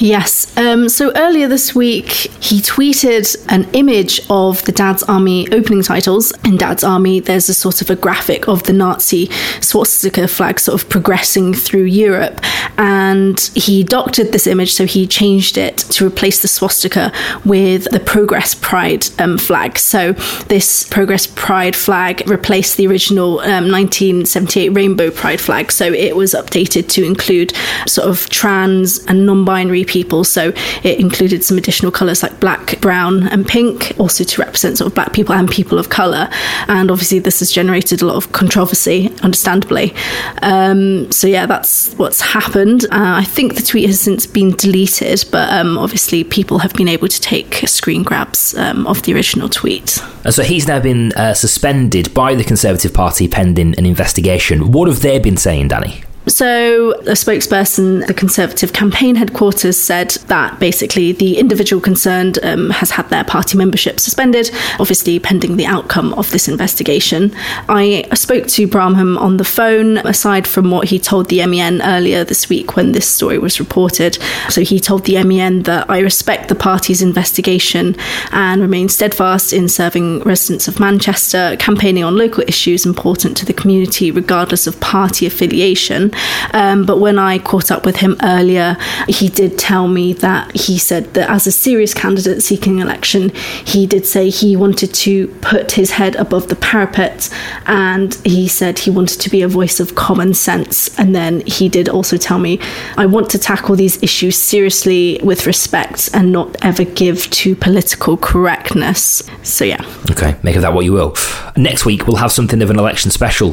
Yes. 0.00 0.56
Um, 0.56 0.88
so 0.88 1.10
earlier 1.16 1.48
this 1.48 1.74
week, 1.74 2.08
he 2.40 2.60
tweeted 2.60 3.36
an 3.48 3.68
image 3.72 4.20
of 4.30 4.64
the 4.64 4.70
Dad's 4.70 5.02
Army 5.02 5.50
opening 5.52 5.82
titles. 5.82 6.32
In 6.44 6.56
Dad's 6.56 6.84
Army, 6.84 7.18
there's 7.18 7.48
a 7.48 7.54
sort 7.54 7.82
of 7.82 7.90
a 7.90 7.96
graphic 7.96 8.46
of 8.46 8.62
the 8.64 8.72
Nazi 8.72 9.28
swastika 9.60 10.28
flag 10.28 10.60
sort 10.60 10.80
of 10.80 10.88
progressing 10.88 11.52
through 11.52 11.84
Europe. 11.84 12.40
And 12.78 13.40
he 13.54 13.82
doctored 13.82 14.30
this 14.30 14.46
image, 14.46 14.72
so 14.72 14.86
he 14.86 15.06
changed 15.06 15.58
it 15.58 15.78
to 15.78 16.06
replace 16.06 16.42
the 16.42 16.48
swastika 16.48 17.12
with 17.44 17.84
the 17.90 18.00
Progress 18.00 18.54
Pride 18.54 19.06
um, 19.20 19.36
flag. 19.36 19.78
So 19.78 20.12
this 20.46 20.86
Progress 20.88 21.26
Pride 21.26 21.74
flag 21.74 22.28
replaced 22.28 22.76
the 22.76 22.86
original 22.86 23.40
um, 23.40 23.68
1978 23.70 24.68
Rainbow 24.70 25.10
Pride 25.10 25.40
flag. 25.40 25.72
So 25.72 25.92
it 25.92 26.14
was 26.14 26.34
updated 26.34 26.88
to 26.90 27.04
include 27.04 27.52
sort 27.86 28.08
of 28.08 28.28
trans 28.30 29.04
and 29.06 29.26
non 29.26 29.44
binary 29.44 29.84
people. 29.88 30.24
So 30.24 30.52
it 30.84 31.00
included 31.00 31.42
some 31.42 31.58
additional 31.58 31.90
colours 31.90 32.22
like 32.22 32.38
black, 32.38 32.80
brown, 32.80 33.26
and 33.28 33.46
pink, 33.46 33.92
also 33.98 34.24
to 34.24 34.42
represent 34.42 34.78
sort 34.78 34.86
of 34.86 34.94
black 34.94 35.12
people 35.12 35.34
and 35.34 35.50
people 35.50 35.78
of 35.78 35.88
colour. 35.88 36.28
And 36.68 36.90
obviously, 36.90 37.18
this 37.18 37.40
has 37.40 37.50
generated 37.50 38.02
a 38.02 38.06
lot 38.06 38.16
of 38.16 38.32
controversy, 38.32 39.12
understandably. 39.22 39.94
Um, 40.42 41.10
so 41.10 41.26
yeah, 41.26 41.46
that's 41.46 41.94
what's 41.94 42.20
happened. 42.20 42.84
Uh, 42.84 43.18
I 43.18 43.24
think 43.24 43.56
the 43.56 43.62
tweet 43.62 43.86
has 43.86 44.00
since 44.00 44.26
been 44.26 44.52
deleted, 44.52 45.24
but 45.32 45.52
um, 45.52 45.78
obviously, 45.78 46.24
people 46.24 46.58
have 46.58 46.74
been 46.74 46.88
able 46.88 47.08
to 47.08 47.20
take 47.20 47.66
screen 47.66 48.02
grabs 48.02 48.54
um, 48.56 48.86
of 48.86 49.02
the 49.02 49.14
original 49.14 49.48
tweet. 49.48 50.02
So 50.30 50.42
he's 50.42 50.68
now 50.68 50.80
been 50.80 51.12
uh, 51.12 51.34
suspended 51.34 52.12
by 52.14 52.34
the 52.34 52.44
Conservative 52.44 52.92
Party 52.92 53.28
pending 53.28 53.74
an 53.78 53.86
investigation. 53.86 54.72
What 54.72 54.88
have 54.88 55.00
they 55.00 55.18
been 55.18 55.36
saying, 55.36 55.70
Dani? 55.70 56.04
So, 56.28 56.92
a 56.92 57.12
spokesperson, 57.12 58.06
the 58.06 58.12
Conservative 58.12 58.74
campaign 58.74 59.16
headquarters, 59.16 59.82
said 59.82 60.10
that 60.28 60.60
basically 60.60 61.12
the 61.12 61.38
individual 61.38 61.80
concerned 61.80 62.38
um, 62.42 62.68
has 62.68 62.90
had 62.90 63.08
their 63.08 63.24
party 63.24 63.56
membership 63.56 63.98
suspended, 63.98 64.50
obviously 64.78 65.18
pending 65.18 65.56
the 65.56 65.64
outcome 65.64 66.12
of 66.14 66.30
this 66.30 66.46
investigation. 66.46 67.34
I 67.68 68.06
spoke 68.12 68.46
to 68.48 68.68
Bramham 68.68 69.18
on 69.18 69.38
the 69.38 69.44
phone, 69.44 69.98
aside 69.98 70.46
from 70.46 70.70
what 70.70 70.88
he 70.88 70.98
told 70.98 71.30
the 71.30 71.44
MEN 71.46 71.80
earlier 71.82 72.24
this 72.24 72.50
week 72.50 72.76
when 72.76 72.92
this 72.92 73.08
story 73.08 73.38
was 73.38 73.58
reported. 73.58 74.18
So, 74.50 74.60
he 74.60 74.80
told 74.80 75.06
the 75.06 75.24
MEN 75.24 75.62
that 75.62 75.88
I 75.88 76.00
respect 76.00 76.50
the 76.50 76.54
party's 76.54 77.00
investigation 77.00 77.96
and 78.32 78.60
remain 78.60 78.90
steadfast 78.90 79.54
in 79.54 79.66
serving 79.68 80.20
residents 80.20 80.68
of 80.68 80.78
Manchester, 80.78 81.56
campaigning 81.58 82.04
on 82.04 82.18
local 82.18 82.44
issues 82.46 82.84
important 82.84 83.34
to 83.38 83.46
the 83.46 83.54
community, 83.54 84.10
regardless 84.10 84.66
of 84.66 84.78
party 84.80 85.24
affiliation. 85.24 86.12
Um, 86.52 86.84
but 86.86 86.98
when 86.98 87.18
I 87.18 87.38
caught 87.38 87.70
up 87.70 87.84
with 87.84 87.96
him 87.96 88.16
earlier, 88.22 88.76
he 89.08 89.28
did 89.28 89.58
tell 89.58 89.88
me 89.88 90.12
that 90.14 90.56
he 90.56 90.78
said 90.78 91.14
that 91.14 91.28
as 91.30 91.46
a 91.46 91.52
serious 91.52 91.94
candidate 91.94 92.42
seeking 92.42 92.78
election, 92.78 93.30
he 93.64 93.86
did 93.86 94.06
say 94.06 94.30
he 94.30 94.56
wanted 94.56 94.94
to 94.94 95.28
put 95.40 95.72
his 95.72 95.92
head 95.92 96.16
above 96.16 96.48
the 96.48 96.56
parapet 96.56 97.30
and 97.66 98.14
he 98.24 98.48
said 98.48 98.78
he 98.78 98.90
wanted 98.90 99.20
to 99.20 99.30
be 99.30 99.42
a 99.42 99.48
voice 99.48 99.80
of 99.80 99.94
common 99.94 100.34
sense. 100.34 100.96
And 100.98 101.14
then 101.14 101.42
he 101.46 101.68
did 101.68 101.88
also 101.88 102.16
tell 102.16 102.38
me, 102.38 102.60
I 102.96 103.06
want 103.06 103.30
to 103.30 103.38
tackle 103.38 103.76
these 103.76 104.02
issues 104.02 104.36
seriously 104.36 105.20
with 105.22 105.46
respect 105.46 106.10
and 106.14 106.32
not 106.32 106.56
ever 106.62 106.84
give 106.84 107.28
to 107.30 107.54
political 107.54 108.16
correctness. 108.16 109.22
So, 109.42 109.64
yeah. 109.64 109.84
Okay, 110.10 110.36
make 110.42 110.56
of 110.56 110.62
that 110.62 110.72
what 110.72 110.84
you 110.84 110.92
will. 110.92 111.14
next 111.56 111.84
week 111.84 112.06
we'll 112.06 112.16
have 112.16 112.32
something 112.32 112.62
of 112.62 112.70
an 112.70 112.78
election 112.78 113.10
special. 113.10 113.52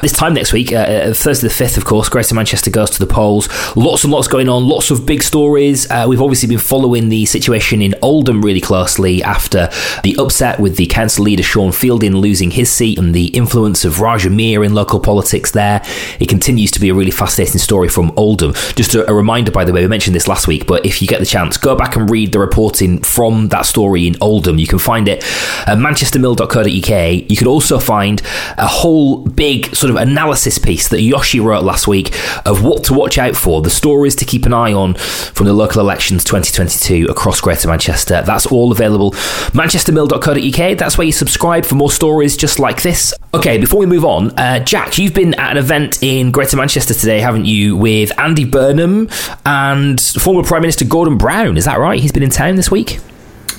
This 0.00 0.12
time 0.12 0.34
next 0.34 0.52
week, 0.52 0.72
uh, 0.72 0.76
uh 0.76 1.14
Thursday 1.14 1.48
the 1.48 1.54
5th, 1.54 1.76
of 1.76 1.84
course, 1.84 1.97
Greater 2.06 2.34
Manchester 2.34 2.70
goes 2.70 2.90
to 2.90 2.98
the 2.98 3.12
polls. 3.12 3.48
Lots 3.76 4.04
and 4.04 4.12
lots 4.12 4.28
going 4.28 4.48
on, 4.48 4.68
lots 4.68 4.90
of 4.90 5.04
big 5.04 5.22
stories. 5.22 5.90
Uh, 5.90 6.06
we've 6.08 6.22
obviously 6.22 6.48
been 6.48 6.58
following 6.58 7.08
the 7.08 7.26
situation 7.26 7.82
in 7.82 7.94
Oldham 8.02 8.42
really 8.42 8.60
closely 8.60 9.22
after 9.22 9.68
the 10.04 10.16
upset 10.18 10.60
with 10.60 10.76
the 10.76 10.86
council 10.86 11.24
leader 11.24 11.42
Sean 11.42 11.72
Fielding 11.72 12.14
losing 12.14 12.50
his 12.50 12.70
seat 12.70 12.98
and 12.98 13.14
the 13.14 13.26
influence 13.28 13.84
of 13.84 14.00
Raja 14.00 14.30
Miah 14.30 14.60
in 14.60 14.74
local 14.74 15.00
politics 15.00 15.50
there. 15.50 15.82
It 16.20 16.28
continues 16.28 16.70
to 16.72 16.80
be 16.80 16.90
a 16.90 16.94
really 16.94 17.10
fascinating 17.10 17.58
story 17.58 17.88
from 17.88 18.12
Oldham. 18.16 18.52
Just 18.76 18.94
a, 18.94 19.08
a 19.10 19.14
reminder, 19.14 19.50
by 19.50 19.64
the 19.64 19.72
way, 19.72 19.82
we 19.82 19.88
mentioned 19.88 20.14
this 20.14 20.28
last 20.28 20.46
week, 20.46 20.66
but 20.66 20.86
if 20.86 21.02
you 21.02 21.08
get 21.08 21.20
the 21.20 21.26
chance, 21.26 21.56
go 21.56 21.74
back 21.74 21.96
and 21.96 22.10
read 22.10 22.32
the 22.32 22.38
reporting 22.38 23.02
from 23.02 23.48
that 23.48 23.66
story 23.66 24.06
in 24.06 24.16
Oldham. 24.20 24.58
You 24.58 24.66
can 24.66 24.78
find 24.78 25.08
it 25.08 25.24
at 25.66 25.78
manchestermill.co.uk. 25.78 27.30
You 27.30 27.36
can 27.36 27.46
also 27.46 27.78
find 27.78 28.22
a 28.56 28.66
whole 28.66 29.24
big 29.24 29.74
sort 29.74 29.90
of 29.90 29.96
analysis 29.96 30.58
piece 30.58 30.88
that 30.88 31.00
Yoshi 31.00 31.40
wrote 31.40 31.64
last 31.64 31.77
week 31.86 32.14
of 32.46 32.64
what 32.64 32.84
to 32.84 32.94
watch 32.94 33.18
out 33.18 33.36
for, 33.36 33.62
the 33.62 33.70
stories 33.70 34.16
to 34.16 34.24
keep 34.24 34.46
an 34.46 34.52
eye 34.52 34.72
on 34.72 34.94
from 34.94 35.46
the 35.46 35.52
local 35.52 35.80
elections 35.80 36.24
2022 36.24 37.06
across 37.10 37.40
Greater 37.40 37.68
Manchester. 37.68 38.22
That's 38.22 38.46
all 38.46 38.72
available. 38.72 39.12
manchestermill.co.uk. 39.52 40.78
That's 40.78 40.98
where 40.98 41.06
you 41.06 41.12
subscribe 41.12 41.64
for 41.64 41.74
more 41.74 41.90
stories 41.90 42.36
just 42.36 42.58
like 42.58 42.82
this. 42.82 43.14
Okay, 43.34 43.58
before 43.58 43.80
we 43.80 43.86
move 43.86 44.04
on, 44.04 44.30
uh, 44.38 44.60
Jack, 44.60 44.98
you've 44.98 45.14
been 45.14 45.34
at 45.34 45.52
an 45.52 45.58
event 45.58 46.02
in 46.02 46.30
Greater 46.30 46.56
Manchester 46.56 46.94
today, 46.94 47.20
haven't 47.20 47.44
you, 47.44 47.76
with 47.76 48.18
Andy 48.18 48.44
Burnham 48.44 49.08
and 49.44 50.00
former 50.00 50.42
Prime 50.42 50.62
Minister 50.62 50.84
Gordon 50.84 51.18
Brown? 51.18 51.56
Is 51.56 51.66
that 51.66 51.78
right? 51.78 52.00
He's 52.00 52.12
been 52.12 52.22
in 52.22 52.30
town 52.30 52.56
this 52.56 52.70
week? 52.70 52.98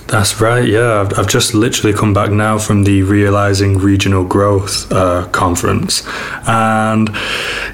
That's 0.10 0.42
right, 0.42 0.68
yeah. 0.68 1.02
I've, 1.02 1.20
I've 1.20 1.28
just 1.28 1.54
literally 1.54 1.96
come 1.96 2.16
back 2.16 2.32
now 2.32 2.58
from 2.58 2.84
the 2.84 3.04
Realising 3.04 3.78
Regional 3.78 4.26
Growth 4.26 4.92
uh, 4.92 5.28
conference. 5.28 6.04
And 6.48 7.10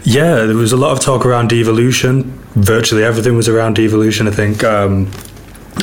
yeah, 0.03 0.43
there 0.43 0.55
was 0.57 0.73
a 0.73 0.77
lot 0.77 0.91
of 0.91 0.99
talk 0.99 1.25
around 1.25 1.47
devolution. 1.47 2.23
Virtually 2.55 3.05
everything 3.05 3.37
was 3.37 3.47
around 3.47 3.77
devolution. 3.77 4.27
I 4.27 4.31
think 4.31 4.65
um, 4.65 5.09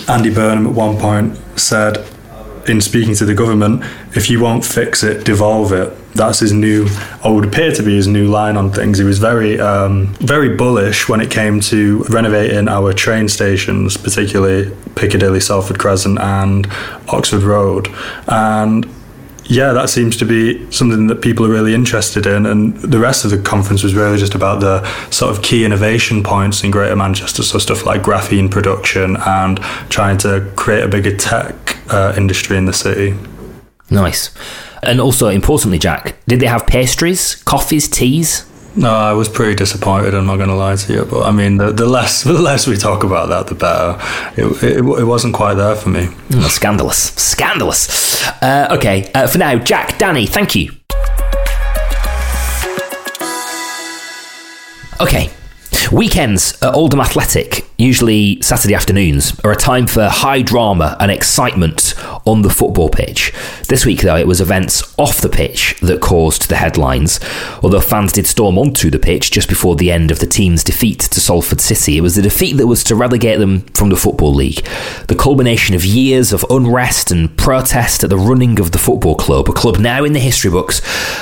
Andy 0.09 0.33
Burnham 0.33 0.67
at 0.67 0.75
one 0.75 0.99
point 0.99 1.39
said, 1.59 2.07
in 2.69 2.83
speaking 2.83 3.15
to 3.15 3.25
the 3.25 3.35
government, 3.35 3.83
if 4.15 4.29
you 4.29 4.39
won't 4.39 4.65
fix 4.65 5.03
it, 5.03 5.25
devolve 5.25 5.73
it. 5.73 5.97
That's 6.15 6.41
his 6.41 6.53
new, 6.53 6.89
or 7.25 7.37
would 7.37 7.47
appear 7.47 7.73
to 7.73 7.83
be 7.83 7.97
his 7.97 8.07
new 8.07 8.29
line 8.29 8.57
on 8.57 8.71
things. 8.71 8.99
He 8.99 9.05
was 9.05 9.19
very, 9.19 9.59
um, 9.59 10.15
very 10.17 10.55
bullish 10.57 11.09
when 11.09 11.21
it 11.21 11.31
came 11.31 11.61
to 11.63 12.05
renovating 12.11 12.69
our 12.69 12.93
train 12.93 13.29
stations, 13.29 13.97
particularly 13.97 14.75
Piccadilly, 14.95 15.41
Salford 15.41 15.79
Crescent, 15.79 16.19
and 16.19 16.67
Oxford 17.09 17.43
Road. 17.43 17.89
And 18.29 18.87
yeah, 19.45 19.73
that 19.73 19.91
seems 19.91 20.17
to 20.19 20.25
be 20.25 20.71
something 20.71 21.09
that 21.09 21.21
people 21.21 21.45
are 21.47 21.51
really 21.51 21.75
interested 21.75 22.27
in. 22.27 22.47
And 22.47 22.77
the 22.77 22.99
rest 22.99 23.25
of 23.25 23.31
the 23.31 23.39
conference 23.39 23.83
was 23.83 23.95
really 23.95 24.19
just 24.19 24.35
about 24.35 24.61
the 24.61 24.85
sort 25.11 25.37
of 25.37 25.43
key 25.43 25.65
innovation 25.65 26.23
points 26.23 26.63
in 26.63 26.71
Greater 26.71 26.97
Manchester. 26.97 27.43
So, 27.43 27.59
stuff 27.59 27.85
like 27.85 28.03
graphene 28.03 28.51
production 28.51 29.17
and 29.27 29.59
trying 29.91 30.19
to 30.19 30.51
create 30.57 30.85
a 30.85 30.89
bigger 30.89 31.17
tech 31.17 31.79
uh, 31.93 32.15
industry 32.17 32.57
in 32.57 32.67
the 32.67 32.73
city. 32.73 33.17
Nice. 33.93 34.31
And 34.83 35.01
also, 35.01 35.29
importantly, 35.29 35.79
Jack, 35.79 36.17
did 36.27 36.41
they 36.41 36.47
have 36.47 36.67
pastries, 36.67 37.37
coffees, 37.37 37.89
teas? 37.89 38.47
No, 38.75 38.91
I 38.91 39.13
was 39.13 39.29
pretty 39.29 39.55
disappointed. 39.55 40.15
I'm 40.15 40.25
not 40.25 40.37
going 40.37 40.49
to 40.49 40.55
lie 40.55 40.77
to 40.77 40.93
you, 40.93 41.05
but 41.05 41.25
I 41.25 41.31
mean, 41.31 41.59
the, 41.59 41.73
the 41.73 41.85
less 41.85 42.23
the 42.25 42.33
less 42.33 42.67
we 42.67 42.77
talk 42.77 43.05
about 43.05 43.29
that, 43.29 43.47
the 43.49 43.55
better. 43.55 43.99
It, 44.41 44.63
it, 44.63 44.79
it 44.79 45.05
wasn't 45.05 45.35
quite 45.35 45.55
there 45.55 45.77
for 45.77 45.91
me. 45.91 46.09
Oh, 46.33 46.49
scandalous, 46.49 47.13
scandalous. 47.15 48.27
Uh, 48.43 48.69
okay, 48.71 49.11
uh, 49.15 49.27
for 49.27 49.39
now, 49.39 49.59
Jack, 49.59 49.99
Dani, 49.99 50.27
thank 50.27 50.55
you. 50.55 50.73
Okay, 55.01 55.31
Weekends 55.93 56.57
at 56.63 56.73
Oldham 56.73 57.03
Athletic, 57.03 57.67
usually 57.77 58.41
Saturday 58.41 58.75
afternoons, 58.75 59.39
are 59.41 59.53
a 59.53 59.57
time 59.57 59.87
for 59.87 60.09
high 60.09 60.41
drama 60.41 60.97
and 60.99 61.11
excitement 61.11 61.95
on 62.27 62.41
the 62.41 62.49
football 62.49 62.89
pitch. 62.89 63.31
This 63.69 63.85
week, 63.85 64.01
though, 64.01 64.17
it 64.17 64.27
was 64.27 64.41
events 64.41 64.95
off 64.99 65.21
the 65.21 65.29
pitch 65.29 65.79
that 65.83 66.01
caused 66.01 66.49
the 66.49 66.57
headlines. 66.57 67.21
Although 67.63 67.83
fans 67.83 68.15
did 68.15 68.27
storm 68.27 68.57
onto 68.57 68.91
the 68.91 68.99
pitch 68.99 69.31
just 69.31 69.51
before 69.51 69.77
the 69.77 69.93
end 69.93 70.11
of 70.11 70.19
the 70.19 70.27
team's 70.27 70.65
defeat 70.65 71.01
to 71.01 71.21
Salford 71.21 71.61
City, 71.61 71.99
it 71.99 72.03
was 72.03 72.15
the 72.15 72.23
defeat 72.23 72.55
that 72.55 72.67
was 72.67 72.83
to 72.85 72.97
relegate 72.97 73.39
them 73.39 73.61
from 73.75 73.91
the 73.91 73.97
Football 73.97 74.33
League. 74.33 74.67
The 75.09 75.15
culmination 75.15 75.75
of 75.75 75.85
years 75.85 76.33
of 76.33 76.43
unrest 76.49 77.11
and 77.11 77.37
protest 77.37 78.03
at 78.03 78.09
the 78.09 78.17
running 78.17 78.59
of 78.59 78.73
the 78.73 78.79
football 78.79 79.15
club, 79.15 79.47
a 79.47 79.53
club 79.53 79.79
now 79.79 80.05
in 80.05 80.15
the 80.15 80.21
history 80.21 80.51
books 80.51 80.81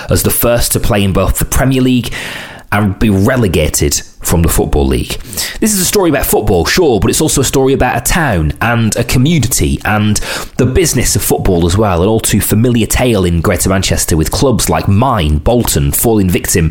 as 0.09 0.23
the 0.23 0.31
first 0.31 0.71
to 0.73 0.81
play 0.81 1.03
in 1.03 1.12
both 1.12 1.41
the 1.41 1.45
Premier 1.45 1.83
League 1.83 2.15
and 2.71 2.97
be 3.00 3.11
relegated 3.11 4.00
from 4.21 4.43
the 4.43 4.49
Football 4.49 4.87
League. 4.87 5.21
This 5.61 5.73
is 5.73 5.81
a 5.81 5.85
story 5.85 6.11
about 6.11 6.27
football, 6.27 6.65
sure, 6.65 7.00
but 7.00 7.11
it's 7.11 7.21
also 7.21 7.41
a 7.41 7.45
story 7.45 7.73
about 7.73 7.97
a 7.97 8.00
town 8.00 8.53
and 8.61 8.95
a 8.97 9.05
community 9.05 9.79
and 9.85 10.17
the 10.57 10.67
business 10.67 11.17
of 11.17 11.23
football 11.23 11.67
as 11.67 11.77
well. 11.77 12.03
An 12.03 12.09
all 12.09 12.21
too 12.21 12.41
familiar 12.41 12.87
tale 12.87 13.25
in 13.25 13.41
Greater 13.41 13.69
Manchester 13.69 14.17
with 14.17 14.31
clubs 14.31 14.69
like 14.69 14.89
mine, 14.89 15.39
Bolton, 15.39 15.91
falling 15.91 16.31
victim 16.31 16.71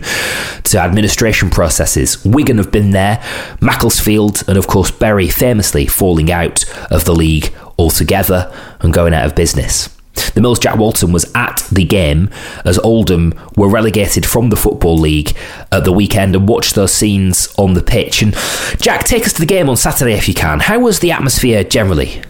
to 0.64 0.80
administration 0.80 1.50
processes. 1.50 2.24
Wigan 2.24 2.58
have 2.58 2.72
been 2.72 2.92
there, 2.92 3.24
Macclesfield, 3.62 4.44
and 4.48 4.58
of 4.58 4.68
course 4.68 4.92
Bury 4.92 5.28
famously 5.28 5.88
falling 5.88 6.32
out 6.32 6.64
of 6.92 7.06
the 7.06 7.14
league 7.16 7.54
altogether 7.78 8.54
and 8.80 8.94
going 8.94 9.14
out 9.14 9.26
of 9.26 9.36
business. 9.36 9.90
The 10.34 10.42
Mills 10.42 10.60
Jack 10.60 10.78
Walton 10.78 11.12
was 11.12 11.30
at 11.36 11.68
the 11.72 11.84
game 11.84 12.30
as 12.66 12.80
Oldham 12.80 13.34
were 13.56 13.70
relegated 13.70 14.26
from 14.26 14.50
the 14.50 14.56
Football 14.56 14.98
League 14.98 15.36
at 15.72 15.84
the 15.84 15.92
weekend 15.92 16.36
and 16.36 16.48
watched 16.48 16.76
those 16.76 16.94
scenes 16.94 17.54
on 17.58 17.74
the 17.74 17.84
pitch. 17.84 18.22
And 18.22 18.34
Jack, 18.80 19.04
take 19.04 19.26
us 19.26 19.34
to 19.34 19.40
the 19.40 19.46
game 19.46 19.70
on 19.70 19.78
Saturday 19.78 20.14
if 20.14 20.28
you 20.28 20.34
can. 20.34 20.60
How 20.60 20.80
was 20.80 21.00
the 21.00 21.12
atmosphere 21.12 21.64
generally? 21.64 22.22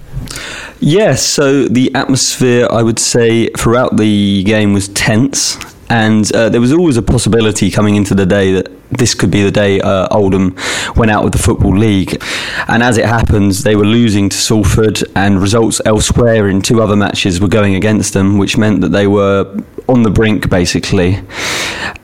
Yes, 0.80 1.26
so 1.26 1.66
the 1.66 1.94
atmosphere, 1.94 2.68
I 2.72 2.84
would 2.84 3.00
say, 3.00 3.50
throughout 3.50 3.98
the 3.98 4.44
game 4.44 4.74
was 4.74 4.88
tense. 4.90 5.58
And 5.90 6.34
uh, 6.36 6.50
there 6.50 6.62
was 6.62 6.72
always 6.72 6.98
a 6.98 7.02
possibility 7.02 7.72
coming 7.72 7.96
into 7.96 8.14
the 8.14 8.26
day 8.26 8.54
that 8.54 8.72
this 8.92 9.14
could 9.14 9.32
be 9.32 9.44
the 9.44 9.52
day 9.52 9.80
uh, 9.82 10.08
Oldham 10.12 10.56
went 10.96 11.12
out 11.12 11.26
of 11.26 11.32
the 11.32 11.38
Football 11.38 11.78
League. 11.78 12.22
And 12.68 12.84
as 12.84 12.98
it 12.98 13.06
happens, 13.06 13.64
they 13.64 13.76
were 13.76 13.86
losing 13.86 14.30
to 14.30 14.38
Salford, 14.38 15.04
and 15.16 15.42
results 15.42 15.82
elsewhere 15.86 16.48
in 16.48 16.62
two 16.62 16.82
other 16.82 16.96
matches 16.96 17.40
were 17.40 17.48
going 17.48 17.76
against 17.76 18.14
them, 18.14 18.38
which 18.38 18.58
meant 18.58 18.82
that 18.82 18.92
they 18.92 19.08
were 19.08 19.62
on 19.88 20.04
the 20.04 20.10
brink, 20.10 20.50
basically. 20.50 21.22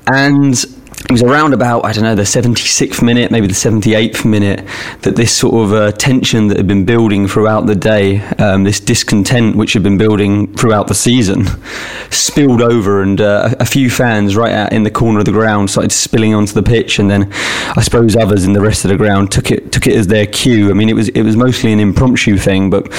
And 0.08 0.56
it 1.06 1.12
was 1.12 1.22
around 1.22 1.54
about 1.54 1.86
I 1.86 1.92
don't 1.92 2.04
know 2.04 2.16
the 2.16 2.24
76th 2.24 3.04
minute, 3.04 3.30
maybe 3.30 3.46
the 3.46 3.54
78th 3.54 4.26
minute, 4.26 4.68
that 5.02 5.16
this 5.16 5.32
sort 5.32 5.54
of 5.54 5.74
uh, 5.74 5.92
tension 5.92 6.48
that 6.48 6.58
had 6.58 6.68
been 6.68 6.84
building 6.84 7.28
throughout 7.28 7.68
the 7.68 7.76
day, 7.76 8.22
um, 8.40 8.64
this 8.64 8.80
discontent 8.80 9.56
which 9.56 9.74
had 9.74 9.84
been 9.84 10.00
building 10.00 10.52
throughout 10.56 10.88
the 10.88 10.96
season, 10.96 11.46
spilled 12.10 12.62
over, 12.62 13.04
and 13.04 13.22
uh, 13.22 13.54
a 13.60 13.66
few 13.66 13.90
fans 13.90 14.36
right 14.36 14.52
out 14.52 14.74
in 14.74 14.82
the 14.82 14.90
corner 14.90 15.20
of 15.20 15.26
the 15.26 15.32
ground 15.32 15.70
started 15.70 15.92
spilling 15.92 16.34
onto 16.34 16.54
the 16.54 16.64
pitch, 16.64 16.98
and 16.98 17.10
then 17.10 17.32
I 17.76 17.82
suppose 17.82 18.16
others 18.16 18.44
in 18.44 18.54
the 18.54 18.62
rest 18.62 18.84
of 18.84 18.90
the 18.90 18.98
ground 18.98 19.32
took 19.32 19.52
it 19.52 19.72
took 19.72 19.86
it 19.86 19.96
as 19.96 20.08
their 20.08 20.26
cue. 20.26 20.72
I 20.72 20.74
mean, 20.74 20.90
it 20.90 20.96
was 20.96 21.10
it 21.10 21.22
was 21.22 21.36
mostly 21.36 21.72
an 21.72 21.80
impromptu 21.80 22.38
thing, 22.38 22.72
but 22.72 22.90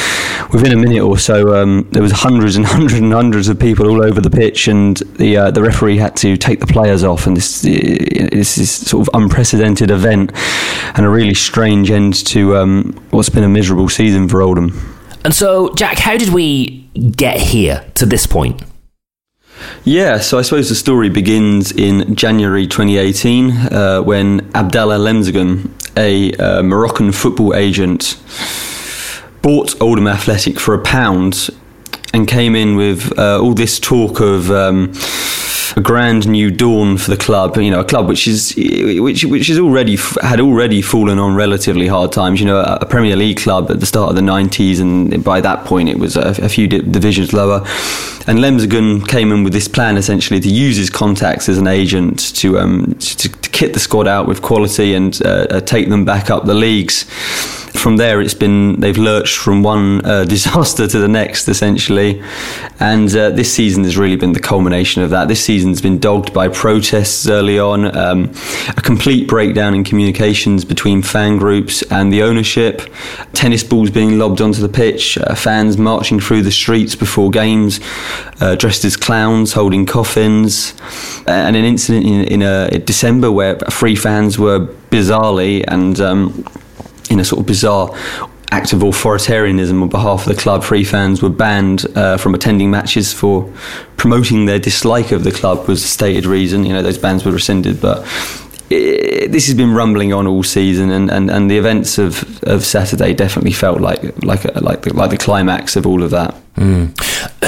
within 0.53 0.73
a 0.73 0.77
minute 0.77 1.03
or 1.03 1.19
so, 1.19 1.61
um, 1.61 1.89
there 1.91 2.03
was 2.03 2.13
hundreds 2.13 2.55
and 2.55 2.67
hundreds 2.77 3.01
and 3.01 3.13
hundreds 3.13 3.49
of 3.49 3.59
people 3.59 3.89
all 3.89 4.03
over 4.03 4.21
the 4.21 4.31
pitch, 4.31 4.69
and 4.69 4.99
the 5.19 5.37
uh, 5.37 5.51
the 5.51 5.63
referee 5.63 5.97
had 5.97 6.15
to 6.19 6.37
take 6.37 6.61
the 6.61 6.67
players 6.67 7.03
off, 7.03 7.27
and 7.27 7.37
this 7.37 7.65
this 7.97 8.59
is 8.59 8.71
sort 8.71 9.07
of 9.07 9.21
unprecedented 9.21 9.91
event 9.91 10.33
and 10.95 11.07
a 11.07 11.09
really 11.09 11.35
strange 11.35 11.91
end 11.91 12.15
to 12.27 12.57
um, 12.57 12.93
what's 13.11 13.29
been 13.29 13.45
a 13.45 13.49
miserable 13.49 13.89
season 13.89 14.29
for 14.29 14.43
Oldham. 14.43 14.97
And 15.25 15.35
so, 15.35 15.75
Jack, 15.75 15.99
how 15.99 16.17
did 16.17 16.29
we 16.29 16.89
get 16.95 17.41
here 17.41 17.85
to 17.95 18.07
this 18.07 18.27
point? 18.27 18.63
Yeah, 19.85 20.19
so 20.19 20.39
I 20.39 20.43
suppose 20.43 20.69
the 20.69 20.75
story 20.75 21.09
begins 21.09 21.73
in 21.73 22.15
January 22.15 22.67
2018 22.67 23.51
uh, 23.51 24.03
when 24.03 24.49
Abdallah 24.55 24.99
Lemsagam, 24.99 25.71
a 25.97 26.33
uh, 26.35 26.63
Moroccan 26.63 27.13
football 27.13 27.55
agent, 27.55 28.21
bought 29.43 29.81
Oldham 29.81 30.07
Athletic 30.07 30.61
for 30.61 30.75
a 30.75 30.83
pound 30.83 31.51
and 32.13 32.29
came 32.29 32.55
in 32.55 32.77
with 32.77 33.19
uh, 33.19 33.41
all 33.41 33.55
this 33.55 33.81
talk 33.81 34.21
of. 34.21 34.51
Um, 34.51 34.93
a 35.77 35.81
grand 35.83 36.27
new 36.27 36.51
dawn 36.51 36.97
for 36.97 37.11
the 37.11 37.17
club. 37.17 37.57
You 37.57 37.71
know, 37.71 37.81
a 37.81 37.85
club 37.85 38.09
which 38.09 38.27
is 38.27 38.55
which 38.57 39.25
which 39.25 39.51
is 39.51 39.59
already 39.59 39.97
had 40.23 40.41
already 40.41 40.81
fallen 40.81 41.19
on 41.19 41.35
relatively 41.35 41.87
hard 41.87 42.13
times. 42.13 42.41
You 42.41 42.47
know, 42.47 42.61
a 42.61 42.87
Premier 42.87 43.15
League 43.15 43.37
club 43.37 43.71
at 43.71 43.81
the 43.81 43.87
start 43.87 44.11
of 44.11 44.17
the 44.17 44.23
'90s, 44.23 44.81
and 44.81 45.23
by 45.23 45.41
that 45.43 45.67
point 45.67 45.89
it 45.89 45.99
was 45.99 46.17
a, 46.17 46.35
a 46.43 46.49
few 46.49 46.67
divisions 46.67 47.33
lower. 47.33 47.61
And 48.29 48.41
Lemsagam 48.41 49.07
came 49.07 49.31
in 49.31 49.45
with 49.45 49.53
this 49.53 49.69
plan 49.69 49.97
essentially 49.97 50.41
to 50.41 50.49
use 50.49 50.77
his 50.77 50.91
contacts 50.91 51.49
as 51.49 51.59
an 51.59 51.67
agent 51.67 52.35
to 52.37 52.59
um, 52.59 52.95
to, 52.99 53.29
to 53.29 53.51
kit 53.51 53.75
the 53.75 53.81
squad 53.81 54.09
out 54.09 54.27
with 54.27 54.43
quality 54.43 54.95
and 54.95 55.21
uh, 55.25 55.47
uh 55.49 55.61
take 55.61 55.89
them 55.89 56.05
back 56.05 56.31
up 56.31 56.45
the 56.45 56.55
leagues 56.55 57.05
from 57.77 57.97
there, 57.97 58.21
it's 58.21 58.35
been 58.35 58.81
they've 58.81 58.99
lurched 58.99 59.37
from 59.37 59.63
one 59.63 60.05
uh, 60.05 60.25
disaster 60.37 60.87
to 60.87 60.99
the 60.99 61.09
next, 61.09 61.49
essentially. 61.49 62.23
And 62.81 63.15
uh, 63.15 63.31
this 63.31 63.53
season 63.53 63.85
has 63.85 63.97
really 63.97 64.17
been 64.17 64.33
the 64.33 64.41
culmination 64.41 65.03
of 65.03 65.11
that. 65.11 65.29
This 65.29 65.43
season's 65.43 65.81
been 65.81 65.99
dogged 65.99 66.35
by 66.35 66.49
protests 66.49 67.29
early 67.29 67.59
on, 67.59 67.97
um, 67.97 68.33
a 68.77 68.81
complete 68.83 69.29
breakdown 69.29 69.75
in 69.75 69.85
communications 69.85 70.65
between 70.65 71.03
fan 71.03 71.39
groups 71.39 71.83
and 71.91 72.13
the 72.13 72.23
ownership, 72.23 72.83
tennis 73.33 73.63
balls 73.63 73.91
being 73.91 74.19
lobbed 74.19 74.41
onto 74.41 74.61
the 74.61 74.69
pitch, 74.69 75.17
uh, 75.19 75.35
fans 75.35 75.79
marching 75.79 76.21
through 76.21 76.43
the 76.43 76.51
streets 76.51 76.95
before 76.95 77.31
games, 77.31 77.81
uh, 78.41 78.55
dressed 78.57 78.85
as 78.85 78.97
clowns, 78.97 79.53
holding 79.53 79.87
coffins, 79.87 80.75
and 81.27 81.57
an 81.57 81.65
incident 81.65 82.05
in, 82.05 82.25
in, 82.25 82.43
uh, 82.43 82.69
December 82.85 83.33
where 83.33 83.59
three 83.71 83.97
fans 83.97 84.39
were 84.39 84.61
bizarrely 84.91 85.65
and 85.69 86.01
um, 86.01 86.45
in 87.11 87.21
a 87.21 87.25
sort 87.25 87.41
of 87.41 87.47
bizarre 87.47 87.97
act 88.53 88.73
of 88.73 88.81
authoritarianism 88.81 89.83
on 89.83 89.89
behalf 89.89 90.27
of 90.27 90.35
the 90.35 90.41
club. 90.41 90.63
Free 90.63 90.85
fans 90.85 91.23
were 91.23 91.31
banned 91.31 91.87
uh, 91.97 92.17
from 92.17 92.35
attending 92.35 92.71
matches 92.71 93.13
for 93.13 93.53
promoting 93.97 94.47
their 94.47 94.59
dislike 94.59 95.13
of 95.13 95.25
the 95.25 95.33
club 95.33 95.67
was 95.67 95.83
the 95.83 95.89
stated 95.89 96.27
reason. 96.27 96.65
You 96.65 96.73
know, 96.73 96.83
those 96.83 96.99
bans 96.99 97.25
were 97.25 97.33
rescinded, 97.33 97.81
but 97.81 98.07
it, 98.71 99.33
this 99.33 99.47
has 99.47 99.55
been 99.55 99.73
rumbling 99.73 100.13
on 100.13 100.27
all 100.27 100.43
season, 100.43 100.91
and, 100.91 101.11
and, 101.11 101.31
and 101.31 101.51
the 101.51 101.59
events 101.59 101.99
of, 101.99 102.43
of 102.45 102.65
Saturday 102.65 103.15
definitely 103.15 103.53
felt 103.53 103.81
like 103.81 104.03
like 104.25 104.45
like 104.61 104.83
the, 104.83 104.95
like 104.95 105.11
the 105.11 105.19
climax 105.19 105.77
of 105.77 105.87
all 105.87 106.03
of 106.03 106.11
that. 106.11 106.35
Mm. 106.57 106.97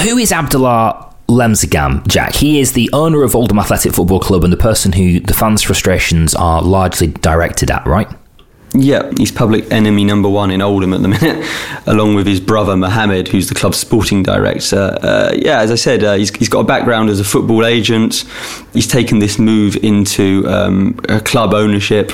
Who 0.03 0.17
is 0.17 0.31
Abdullah 0.31 1.09
Lemsagam, 1.29 2.05
Jack. 2.07 2.33
He 2.33 2.59
is 2.59 2.73
the 2.73 2.89
owner 2.91 3.23
of 3.23 3.35
Oldham 3.35 3.59
Athletic 3.59 3.93
Football 3.93 4.19
Club 4.19 4.43
and 4.43 4.51
the 4.51 4.57
person 4.57 4.91
who 4.91 5.19
the 5.19 5.33
fans' 5.33 5.61
frustrations 5.61 6.33
are 6.33 6.61
largely 6.61 7.07
directed 7.07 7.69
at, 7.69 7.85
right? 7.85 8.09
Yeah, 8.73 9.11
he's 9.17 9.31
public 9.31 9.71
enemy 9.71 10.03
number 10.03 10.29
one 10.29 10.51
in 10.51 10.61
Oldham 10.61 10.93
at 10.93 11.01
the 11.01 11.07
minute, 11.19 11.45
along 11.87 12.15
with 12.15 12.27
his 12.27 12.39
brother 12.39 12.77
Mohammed, 12.77 13.27
who's 13.27 13.49
the 13.49 13.55
club's 13.55 13.77
sporting 13.77 14.21
director. 14.21 14.97
Uh, 15.01 15.33
yeah, 15.35 15.59
as 15.59 15.71
I 15.71 15.75
said, 15.75 16.03
uh, 16.03 16.13
he's, 16.13 16.35
he's 16.35 16.49
got 16.49 16.59
a 16.59 16.63
background 16.65 17.09
as 17.09 17.19
a 17.19 17.23
football 17.23 17.65
agent. 17.65 18.25
He's 18.73 18.87
taken 18.87 19.19
this 19.19 19.39
move 19.39 19.75
into 19.77 20.47
um, 20.47 20.93
club 21.25 21.53
ownership 21.53 22.11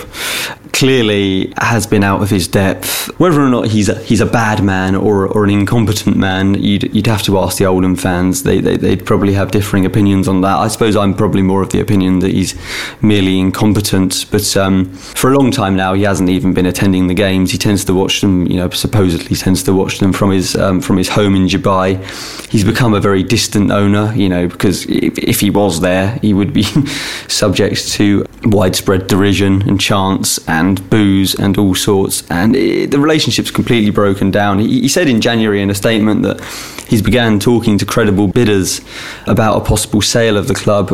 clearly 0.75 1.53
has 1.58 1.88
been 1.88 2.03
out 2.03 2.22
of 2.22 2.29
his 2.29 2.50
depth. 2.50 3.08
Whether 3.17 3.41
or 3.41 3.48
not 3.48 3.67
he's 3.67 3.88
a, 3.88 3.98
he's 4.03 4.20
a 4.20 4.25
bad 4.25 4.62
man 4.62 4.94
or, 4.94 5.25
or 5.25 5.46
an 5.46 5.50
incompetent 5.50 6.17
man, 6.17 6.62
you'd, 6.62 6.94
you'd 6.94 7.08
have 7.08 7.24
to 7.24 7.39
ask 7.39 7.58
the 7.58 7.65
Oldham 7.65 7.96
fans. 7.96 8.44
They, 8.44 8.60
they, 8.60 8.75
they'd 8.75 9.05
probably 9.05 9.34
have 9.34 9.51
differing 9.51 9.86
opinions 9.86 10.27
on 10.27 10.41
that. 10.41 10.58
I 10.58 10.67
suppose 10.67 10.98
I'm 10.98 11.13
probably 11.13 11.44
more 11.44 11.62
of 11.62 11.70
the 11.70 11.79
opinion 11.79 12.20
that 12.20 12.34
he's 12.34 12.55
merely 13.01 13.39
incompetent. 13.39 14.25
But 14.32 14.58
um, 14.58 14.91
for 14.94 15.32
a 15.32 15.38
long 15.38 15.50
time 15.50 15.77
now, 15.77 15.94
he 15.94 16.03
hasn't 16.03 16.29
even 16.29 16.53
been 16.53 16.65
attending 16.65 17.08
the 17.08 17.13
games. 17.13 17.51
He 17.51 17.58
tends 17.58 17.86
to 17.86 17.94
watch 17.94 18.20
them, 18.20 18.46
you 18.48 18.58
know, 18.58 18.70
supposedly 18.72 19.38
tends 19.38 19.63
to 19.63 19.74
watch 19.74 20.00
them 20.00 20.12
from 20.12 20.32
his 20.32 20.58
um, 20.58 20.82
from 20.82 20.98
his 20.98 21.08
home 21.08 21.36
in 21.36 21.46
Dubai. 21.48 22.03
He's 22.50 22.65
become 22.65 22.94
a 22.94 23.00
very 23.00 23.24
distant 23.24 23.72
owner, 23.72 24.13
you 24.13 24.27
know, 24.27 24.50
because 24.50 24.86
if, 24.88 25.17
if 25.20 25.39
he 25.39 25.50
was 25.50 25.79
there, 25.79 26.20
he 26.22 26.34
would 26.34 26.51
be 26.51 26.63
subject 27.29 27.94
to 27.94 28.25
widespread 28.44 29.08
derision 29.08 29.62
and 29.70 29.79
chants 29.79 30.38
and 30.50 30.64
and 30.65 30.89
booze 30.89 31.36
and 31.36 31.57
all 31.57 31.75
sorts. 31.75 32.29
And 32.29 32.55
it, 32.55 32.91
the 32.91 33.00
relationship's 33.00 33.51
completely 33.51 33.91
broken 33.91 34.31
down. 34.31 34.60
He, 34.60 34.81
he, 34.81 34.88
said 34.88 35.07
in 35.07 35.22
January 35.22 35.62
in 35.62 35.69
a 35.69 35.75
statement 35.75 36.24
that 36.24 36.41
he's 36.88 37.01
began 37.01 37.39
talking 37.39 37.77
to 37.77 37.86
credible 37.86 38.27
bidders 38.27 38.81
about 39.27 39.62
a 39.62 39.65
possible 39.65 40.01
sale 40.01 40.38
of 40.38 40.48
the 40.48 40.55
club, 40.55 40.89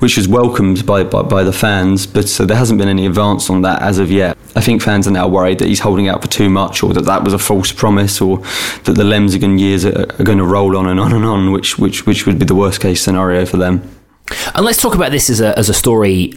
which 0.00 0.16
was 0.16 0.26
welcomed 0.26 0.84
by, 0.84 1.04
by, 1.04 1.22
by 1.22 1.44
the 1.44 1.52
fans, 1.52 2.06
but 2.06 2.28
so 2.28 2.44
there 2.44 2.56
hasn't 2.56 2.78
been 2.78 2.88
any 2.88 3.06
advance 3.06 3.48
on 3.50 3.62
that 3.62 3.80
as 3.82 3.98
of 3.98 4.10
yet. 4.10 4.36
I 4.56 4.60
think 4.60 4.82
fans 4.82 5.06
are 5.08 5.12
now 5.12 5.28
worried 5.28 5.58
that 5.58 5.68
he's 5.68 5.80
holding 5.80 6.08
out 6.08 6.22
for 6.22 6.28
too 6.28 6.50
much 6.50 6.82
or 6.82 6.92
that 6.94 7.04
that 7.06 7.24
was 7.24 7.32
a 7.34 7.38
false 7.38 7.72
promise 7.72 8.20
or 8.20 8.38
that 8.84 8.94
the 8.94 9.02
Lemsagam 9.02 9.58
years 9.58 9.84
are, 9.84 10.02
are 10.18 10.24
going 10.24 10.38
to 10.38 10.44
roll 10.44 10.76
on 10.76 10.88
and 10.88 11.00
on 11.00 11.12
and 11.12 11.24
on, 11.24 11.52
which, 11.52 11.78
which, 11.78 12.06
which 12.06 12.26
would 12.26 12.38
be 12.38 12.44
the 12.44 12.54
worst 12.54 12.80
case 12.80 13.02
scenario 13.02 13.46
for 13.46 13.56
them. 13.56 13.82
And 14.54 14.64
let's 14.64 14.80
talk 14.80 14.94
about 14.94 15.10
this 15.10 15.28
as 15.28 15.40
a, 15.40 15.56
as 15.58 15.68
a 15.68 15.74
story 15.74 16.32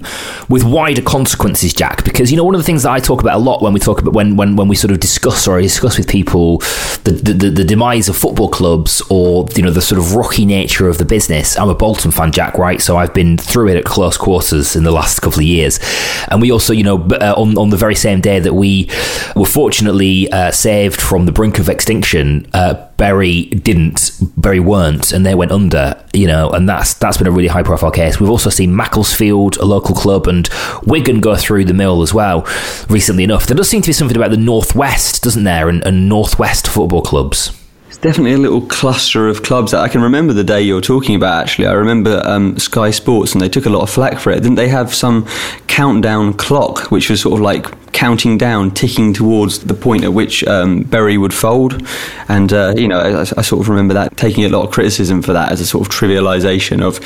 with 0.50 0.64
wider 0.64 1.02
consequences, 1.02 1.74
Jack, 1.74 2.04
because 2.04 2.32
you 2.32 2.38
know 2.38 2.44
one 2.44 2.54
of 2.54 2.60
the 2.60 2.66
things 2.66 2.84
that 2.84 2.92
I 2.92 3.00
talk 3.00 3.22
about 3.22 3.36
a 3.36 3.40
lot 3.40 3.62
when 3.62 3.72
we 3.72 3.80
talk 3.80 4.02
about 4.02 4.14
when 4.14 4.36
when, 4.36 4.56
when 4.58 4.68
we 4.68 4.76
sort 4.76 4.92
of 4.92 5.00
discuss 5.00 5.48
or 5.48 5.62
discuss 5.62 5.98
with 5.98 6.08
people 6.08 6.60
the, 7.04 7.12
the, 7.12 7.50
the 7.50 7.64
demise 7.64 8.10
of 8.10 8.18
football 8.18 8.50
clubs 8.50 9.02
or 9.10 9.48
you 9.56 9.64
know 9.64 9.72
the 9.72 9.82
sort 9.82 10.00
of 10.00 10.16
rocky 10.16 10.46
nature 10.46 10.90
of 10.90 10.98
the 10.98 11.06
business. 11.06 11.58
I'm 11.58 11.70
a 11.70 11.76
Bolton 11.76 12.12
fan, 12.12 12.32
Jack, 12.32 12.58
right? 12.58 12.82
So 12.82 12.98
I've 12.98 13.14
been 13.14 13.38
through 13.38 13.70
it 13.70 13.78
at 13.78 13.86
close 13.86 14.18
quarters 14.18 14.76
in 14.76 14.84
the 14.84 14.92
last 14.92 15.22
couple 15.22 15.40
of 15.40 15.46
years, 15.46 15.80
and 16.28 16.42
we 16.42 16.52
also 16.52 16.74
you 16.74 16.84
know 16.84 17.08
uh, 17.12 17.36
on 17.38 17.58
on 17.58 17.70
the 17.70 17.78
very 17.78 17.96
same 17.96 18.20
day 18.20 18.40
that 18.40 18.54
we 18.54 18.90
were 19.36 19.46
fortunately 19.46 20.30
uh, 20.32 20.52
saved 20.52 21.00
from 21.00 21.26
the 21.26 21.32
brink 21.32 21.58
of 21.58 21.70
extinction. 21.70 22.50
Uh, 22.54 22.87
Bury 22.98 23.46
didn't, 23.46 24.12
Bury 24.36 24.60
weren't, 24.60 25.12
and 25.12 25.26
they 25.26 25.36
went 25.36 25.52
under. 25.52 26.04
You 26.14 26.28
know, 26.28 26.50
and 26.50 26.68
that's 26.68 26.96
that's 26.96 27.18
been 27.18 27.28
a 27.28 27.32
really 27.32 27.48
high 27.48 27.64
profile 27.64 27.92
case. 27.92 28.20
We've 28.20 28.30
also 28.30 28.50
seen 28.50 28.76
Macclesfield, 28.76 29.58
a 29.58 29.66
local 29.66 29.96
club, 29.96 30.28
and 30.28 30.50
Wigan 30.84 31.22
go 31.22 31.36
through 31.36 31.66
the 31.66 31.74
mill 31.74 32.02
as 32.02 32.14
well. 32.14 32.48
Recently 32.90 33.24
enough, 33.24 33.48
there 33.48 33.56
does 33.56 33.70
seem 33.70 33.82
to 33.82 33.90
be 33.90 33.94
something 33.94 34.18
about 34.18 34.32
the 34.32 34.38
northwest, 34.38 35.24
doesn't 35.24 35.44
there, 35.44 35.70
and, 35.70 35.86
and 35.86 36.10
northwest 36.10 36.68
football 36.68 37.02
clubs 37.02 37.52
it's 37.98 38.04
definitely 38.04 38.34
a 38.34 38.38
little 38.38 38.62
cluster 38.62 39.28
of 39.28 39.42
clubs. 39.42 39.72
That 39.72 39.82
I 39.82 39.88
can 39.88 40.02
remember 40.02 40.32
the 40.32 40.44
day 40.44 40.62
you're 40.62 40.82
talking 40.82 41.16
about. 41.16 41.42
Actually, 41.42 41.68
I 41.68 41.74
remember 41.74 42.22
um, 42.26 42.58
Sky 42.60 42.92
Sports, 42.92 43.34
and 43.34 43.42
they 43.42 43.50
took 43.50 43.66
a 43.66 43.70
lot 43.70 43.82
of 43.82 43.90
flack 43.90 44.20
for 44.20 44.32
it. 44.32 44.42
Didn't 44.42 44.56
they 44.56 44.68
have 44.68 44.94
some 44.94 45.26
countdown 45.66 46.34
clock, 46.34 46.92
which 46.92 47.10
was 47.10 47.22
sort 47.22 47.34
of 47.34 47.42
like 47.42 47.66
counting 47.98 48.38
down, 48.38 48.70
ticking 48.70 49.12
towards 49.12 49.58
the 49.58 49.74
point 49.74 50.04
at 50.04 50.14
which 50.14 50.44
um, 50.44 50.84
Bury 50.84 51.18
would 51.18 51.34
fold. 51.34 51.82
And, 52.28 52.54
uh, 52.54 52.76
you 52.78 52.88
know, 52.88 53.00
I, 53.00 53.22
I, 53.22 53.42
sort 53.42 53.60
of 53.60 53.70
remember 53.70 53.96
that 53.96 54.16
taking 54.16 54.46
a 54.46 54.50
lot 54.50 54.64
of 54.64 54.72
criticism 54.72 55.24
for 55.24 55.34
that 55.34 55.52
as 55.52 55.62
a 55.62 55.66
sort 55.66 55.88
of 55.88 55.92
trivialisation 55.92 56.84
of, 56.84 57.00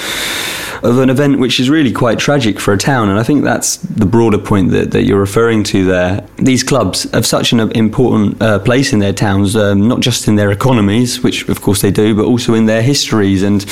of 0.83 0.99
an 0.99 1.09
event 1.09 1.39
which 1.39 1.61
is 1.61 1.69
really 1.69 1.93
quite 1.93 2.19
tragic 2.19 2.59
for 2.59 2.73
a 2.73 2.77
town. 2.77 3.07
And 3.07 3.17
I 3.17 3.23
think 3.23 3.45
that's 3.45 3.77
the 3.77 4.05
broader 4.05 4.37
point 4.37 4.71
that, 4.71 4.91
that 4.91 5.03
you're 5.03 5.21
referring 5.21 5.63
to 5.65 5.85
there. 5.85 6.27
These 6.35 6.61
clubs 6.61 7.09
have 7.11 7.25
such 7.25 7.53
an 7.53 7.71
important 7.71 8.41
uh, 8.41 8.59
place 8.59 8.91
in 8.91 8.99
their 8.99 9.13
towns, 9.13 9.55
um, 9.55 9.87
not 9.87 10.01
just 10.01 10.27
in 10.27 10.35
their 10.35 10.51
economies, 10.51 11.23
which 11.23 11.47
of 11.47 11.61
course 11.61 11.81
they 11.81 11.91
do, 11.91 12.13
but 12.13 12.25
also 12.25 12.53
in 12.53 12.65
their 12.65 12.81
histories. 12.81 13.43
And 13.43 13.65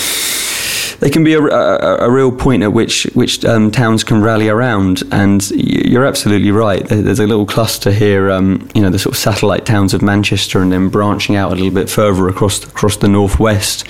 they 1.00 1.10
can 1.10 1.24
be 1.24 1.34
a, 1.34 1.42
a, 1.42 2.08
a 2.08 2.12
real 2.12 2.32
point 2.32 2.64
at 2.64 2.74
which 2.74 3.04
which 3.14 3.44
um, 3.46 3.72
towns 3.72 4.04
can 4.04 4.22
rally 4.22 4.50
around. 4.50 5.04
And 5.12 5.50
you're 5.52 6.06
absolutely 6.06 6.52
right. 6.52 6.86
There's 6.86 7.20
a 7.20 7.28
little 7.28 7.46
cluster 7.46 7.92
here. 7.92 8.30
Um, 8.32 8.70
you 8.74 8.82
know, 8.82 8.90
the 8.90 9.00
sort 9.00 9.16
of 9.16 9.20
satellite 9.20 9.66
towns 9.66 9.94
of 9.94 10.02
Manchester, 10.02 10.62
and 10.62 10.72
then 10.72 10.90
branching 10.90 11.36
out 11.36 11.52
a 11.52 11.56
little 11.56 11.72
bit 11.72 11.90
further 11.90 12.28
across 12.28 12.64
across 12.64 12.98
the 12.98 13.08
northwest 13.08 13.88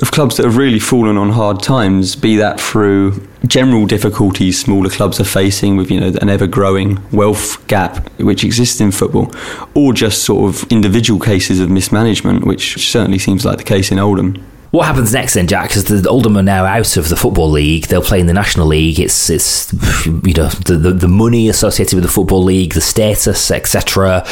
of 0.00 0.12
clubs 0.12 0.36
that 0.36 0.44
have 0.44 0.56
really 0.56 0.78
fallen 0.78 1.16
on 1.16 1.30
hard 1.30 1.60
times, 1.60 2.14
be 2.14 2.36
that 2.36 2.60
through 2.60 3.26
general 3.46 3.86
difficulties 3.86 4.60
smaller 4.60 4.88
clubs 4.88 5.18
are 5.18 5.24
facing 5.24 5.76
with 5.76 5.90
you 5.90 5.98
know 5.98 6.12
an 6.20 6.28
ever 6.28 6.46
growing 6.46 6.98
wealth 7.10 7.66
gap 7.66 8.08
which 8.20 8.44
exists 8.44 8.80
in 8.80 8.92
football, 8.92 9.32
or 9.74 9.92
just 9.92 10.24
sort 10.24 10.48
of 10.48 10.70
individual 10.70 11.18
cases 11.18 11.60
of 11.60 11.70
mismanagement, 11.70 12.46
which 12.46 12.90
certainly 12.90 13.18
seems 13.18 13.44
like 13.44 13.58
the 13.58 13.64
case 13.64 13.90
in 13.90 13.98
Oldham. 13.98 14.44
What 14.70 14.86
happens 14.86 15.12
next 15.12 15.34
then, 15.34 15.48
Jack? 15.48 15.68
Because 15.68 15.84
the 15.84 16.08
Oldham 16.08 16.36
are 16.36 16.42
now 16.42 16.64
out 16.64 16.96
of 16.96 17.08
the 17.08 17.16
football 17.16 17.50
league. 17.50 17.86
They'll 17.86 18.02
play 18.02 18.20
in 18.20 18.26
the 18.26 18.32
National 18.32 18.68
League. 18.68 19.00
It's 19.00 19.28
it's 19.28 19.72
you 20.06 20.32
know 20.32 20.48
the 20.48 20.78
the, 20.80 20.92
the 20.92 21.08
money 21.08 21.48
associated 21.48 21.96
with 21.96 22.04
the 22.04 22.10
football 22.10 22.42
league, 22.42 22.74
the 22.74 22.80
status, 22.80 23.50
etc., 23.50 24.24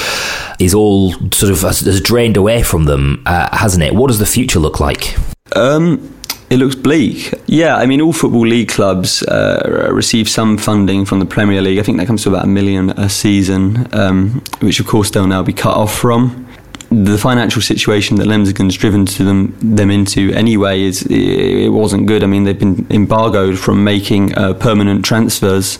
is 0.60 0.74
all 0.74 1.12
sort 1.32 1.50
of 1.50 1.60
has, 1.62 1.80
has 1.80 2.00
drained 2.00 2.36
away 2.36 2.62
from 2.62 2.84
them, 2.84 3.22
uh, 3.26 3.56
hasn't 3.56 3.82
it? 3.82 3.94
What 3.94 4.08
does 4.08 4.20
the 4.20 4.26
future 4.26 4.60
look 4.60 4.78
like? 4.78 5.16
Um, 5.56 6.14
it 6.50 6.58
looks 6.58 6.76
bleak. 6.76 7.34
Yeah, 7.46 7.76
I 7.76 7.86
mean, 7.86 8.00
all 8.00 8.12
football 8.12 8.46
league 8.46 8.68
clubs 8.68 9.24
uh, 9.24 9.88
receive 9.92 10.28
some 10.28 10.56
funding 10.56 11.04
from 11.04 11.18
the 11.18 11.26
Premier 11.26 11.60
League. 11.60 11.80
I 11.80 11.82
think 11.82 11.98
that 11.98 12.06
comes 12.06 12.22
to 12.22 12.28
about 12.28 12.44
a 12.44 12.48
million 12.48 12.90
a 12.90 13.08
season, 13.08 13.88
um, 13.92 14.42
which 14.60 14.78
of 14.78 14.86
course 14.86 15.10
they'll 15.10 15.26
now 15.26 15.42
be 15.42 15.52
cut 15.52 15.76
off 15.76 15.98
from 15.98 16.47
the 16.90 17.18
financial 17.18 17.60
situation 17.60 18.16
that 18.16 18.26
Lemsagam's 18.26 18.74
driven 18.74 19.04
to 19.04 19.24
them 19.24 19.54
them 19.60 19.90
into 19.90 20.32
anyway 20.32 20.80
is 20.82 21.02
it 21.10 21.68
wasn't 21.68 22.06
good. 22.06 22.24
I 22.24 22.26
mean, 22.26 22.44
they've 22.44 22.58
been 22.58 22.86
embargoed 22.90 23.58
from 23.58 23.84
making 23.84 24.36
uh, 24.38 24.54
permanent 24.54 25.04
transfers 25.04 25.78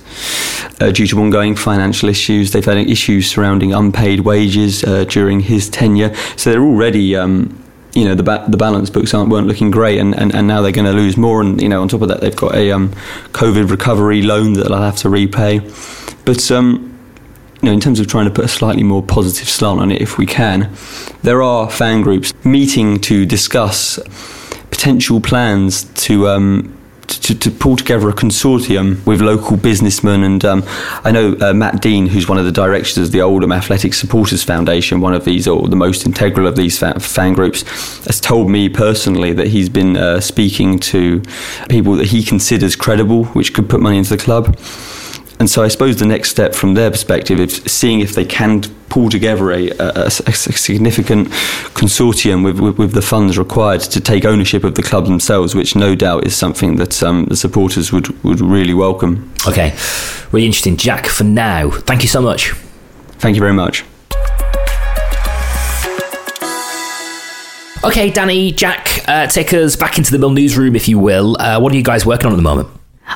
uh, 0.80 0.90
due 0.90 1.06
to 1.06 1.18
ongoing 1.18 1.56
financial 1.56 2.10
issues. 2.10 2.52
They've 2.52 2.64
had 2.64 2.76
issues 2.76 3.30
surrounding 3.30 3.72
unpaid 3.72 4.20
wages 4.20 4.84
uh, 4.84 5.04
during 5.04 5.40
his 5.40 5.70
tenure, 5.70 6.14
so 6.36 6.50
they're 6.50 6.62
already. 6.62 7.16
Um, 7.16 7.64
you 7.94 8.04
know 8.04 8.14
the 8.14 8.22
ba- 8.22 8.44
the 8.46 8.58
balance 8.58 8.90
books 8.90 9.14
aren't 9.14 9.30
weren't 9.30 9.48
looking 9.48 9.70
great, 9.70 9.98
and, 9.98 10.14
and, 10.14 10.32
and 10.34 10.46
now 10.46 10.60
they're 10.60 10.72
going 10.72 10.84
to 10.86 10.92
lose 10.92 11.16
more. 11.16 11.40
And 11.40 11.60
you 11.60 11.70
know 11.70 11.80
on 11.80 11.88
top 11.88 12.02
of 12.02 12.08
that, 12.08 12.20
they've 12.20 12.36
got 12.36 12.54
a 12.54 12.70
um, 12.70 12.90
COVID 13.32 13.70
recovery 13.70 14.22
loan 14.22 14.52
that 14.52 14.68
they'll 14.68 14.82
have 14.82 14.96
to 14.98 15.08
repay. 15.08 15.60
But 16.24 16.50
um, 16.50 16.87
you 17.62 17.66
know, 17.66 17.72
in 17.72 17.80
terms 17.80 18.00
of 18.00 18.06
trying 18.06 18.26
to 18.26 18.30
put 18.30 18.44
a 18.44 18.48
slightly 18.48 18.82
more 18.82 19.02
positive 19.02 19.48
slant 19.48 19.80
on 19.80 19.90
it 19.90 20.00
if 20.00 20.16
we 20.16 20.26
can, 20.26 20.72
there 21.22 21.42
are 21.42 21.70
fan 21.70 22.02
groups 22.02 22.32
meeting 22.44 23.00
to 23.00 23.26
discuss 23.26 23.98
potential 24.70 25.20
plans 25.20 25.84
to 26.04 26.28
um, 26.28 26.78
to, 27.08 27.34
to 27.34 27.50
pull 27.50 27.76
together 27.76 28.08
a 28.08 28.12
consortium 28.12 29.04
with 29.06 29.20
local 29.20 29.56
businessmen. 29.56 30.22
And 30.22 30.44
um, 30.44 30.62
I 31.04 31.10
know 31.10 31.36
uh, 31.40 31.52
Matt 31.52 31.80
Dean, 31.80 32.06
who's 32.06 32.28
one 32.28 32.38
of 32.38 32.44
the 32.44 32.52
directors 32.52 32.98
of 32.98 33.12
the 33.12 33.22
Oldham 33.22 33.52
Athletic 33.52 33.94
Supporters 33.94 34.44
Foundation, 34.44 35.00
one 35.00 35.14
of 35.14 35.24
these, 35.24 35.48
or 35.48 35.68
the 35.68 35.76
most 35.76 36.06
integral 36.06 36.46
of 36.46 36.56
these 36.56 36.78
fan, 36.78 36.98
fan 37.00 37.32
groups, 37.32 37.62
has 38.06 38.20
told 38.20 38.50
me 38.50 38.68
personally 38.68 39.32
that 39.32 39.48
he's 39.48 39.68
been 39.68 39.96
uh, 39.96 40.20
speaking 40.20 40.78
to 40.78 41.22
people 41.68 41.94
that 41.94 42.08
he 42.08 42.22
considers 42.22 42.76
credible, 42.76 43.24
which 43.26 43.54
could 43.54 43.68
put 43.68 43.80
money 43.80 43.98
into 43.98 44.10
the 44.16 44.22
club. 44.22 44.56
And 45.38 45.48
so 45.48 45.62
I 45.62 45.68
suppose 45.68 45.96
the 45.96 46.06
next 46.06 46.30
step 46.30 46.54
from 46.54 46.74
their 46.74 46.90
perspective 46.90 47.38
is 47.38 47.62
seeing 47.66 48.00
if 48.00 48.14
they 48.14 48.24
can 48.24 48.62
pull 48.88 49.08
together 49.08 49.52
a, 49.52 49.70
a, 49.78 50.06
a 50.06 50.10
significant 50.10 51.28
consortium 51.74 52.44
with, 52.44 52.58
with, 52.58 52.78
with, 52.78 52.92
the 52.92 53.02
funds 53.02 53.38
required 53.38 53.80
to 53.82 54.00
take 54.00 54.24
ownership 54.24 54.64
of 54.64 54.74
the 54.74 54.82
club 54.82 55.04
themselves, 55.04 55.54
which 55.54 55.76
no 55.76 55.94
doubt 55.94 56.26
is 56.26 56.34
something 56.34 56.76
that 56.76 57.02
um, 57.02 57.26
the 57.26 57.36
supporters 57.36 57.92
would, 57.92 58.08
would 58.24 58.40
really 58.40 58.74
welcome. 58.74 59.32
Okay, 59.46 59.76
really 60.32 60.46
interesting. 60.46 60.76
Jack, 60.76 61.06
for 61.06 61.24
now, 61.24 61.70
thank 61.70 62.02
you 62.02 62.08
so 62.08 62.20
much. 62.20 62.52
Thank 63.18 63.36
you 63.36 63.40
very 63.40 63.52
much. 63.52 63.84
Okay, 67.84 68.10
Dani, 68.10 68.56
Jack, 68.56 69.04
uh, 69.06 69.28
take 69.28 69.52
us 69.52 69.76
back 69.76 69.98
into 69.98 70.10
the 70.10 70.18
Mill 70.18 70.30
newsroom, 70.30 70.74
if 70.74 70.88
you 70.88 70.98
will. 70.98 71.40
Uh, 71.40 71.60
what 71.60 71.72
are 71.72 71.76
you 71.76 71.84
guys 71.84 72.04
working 72.04 72.26
on 72.26 72.32
at 72.32 72.36
the 72.36 72.42
moment? 72.42 72.68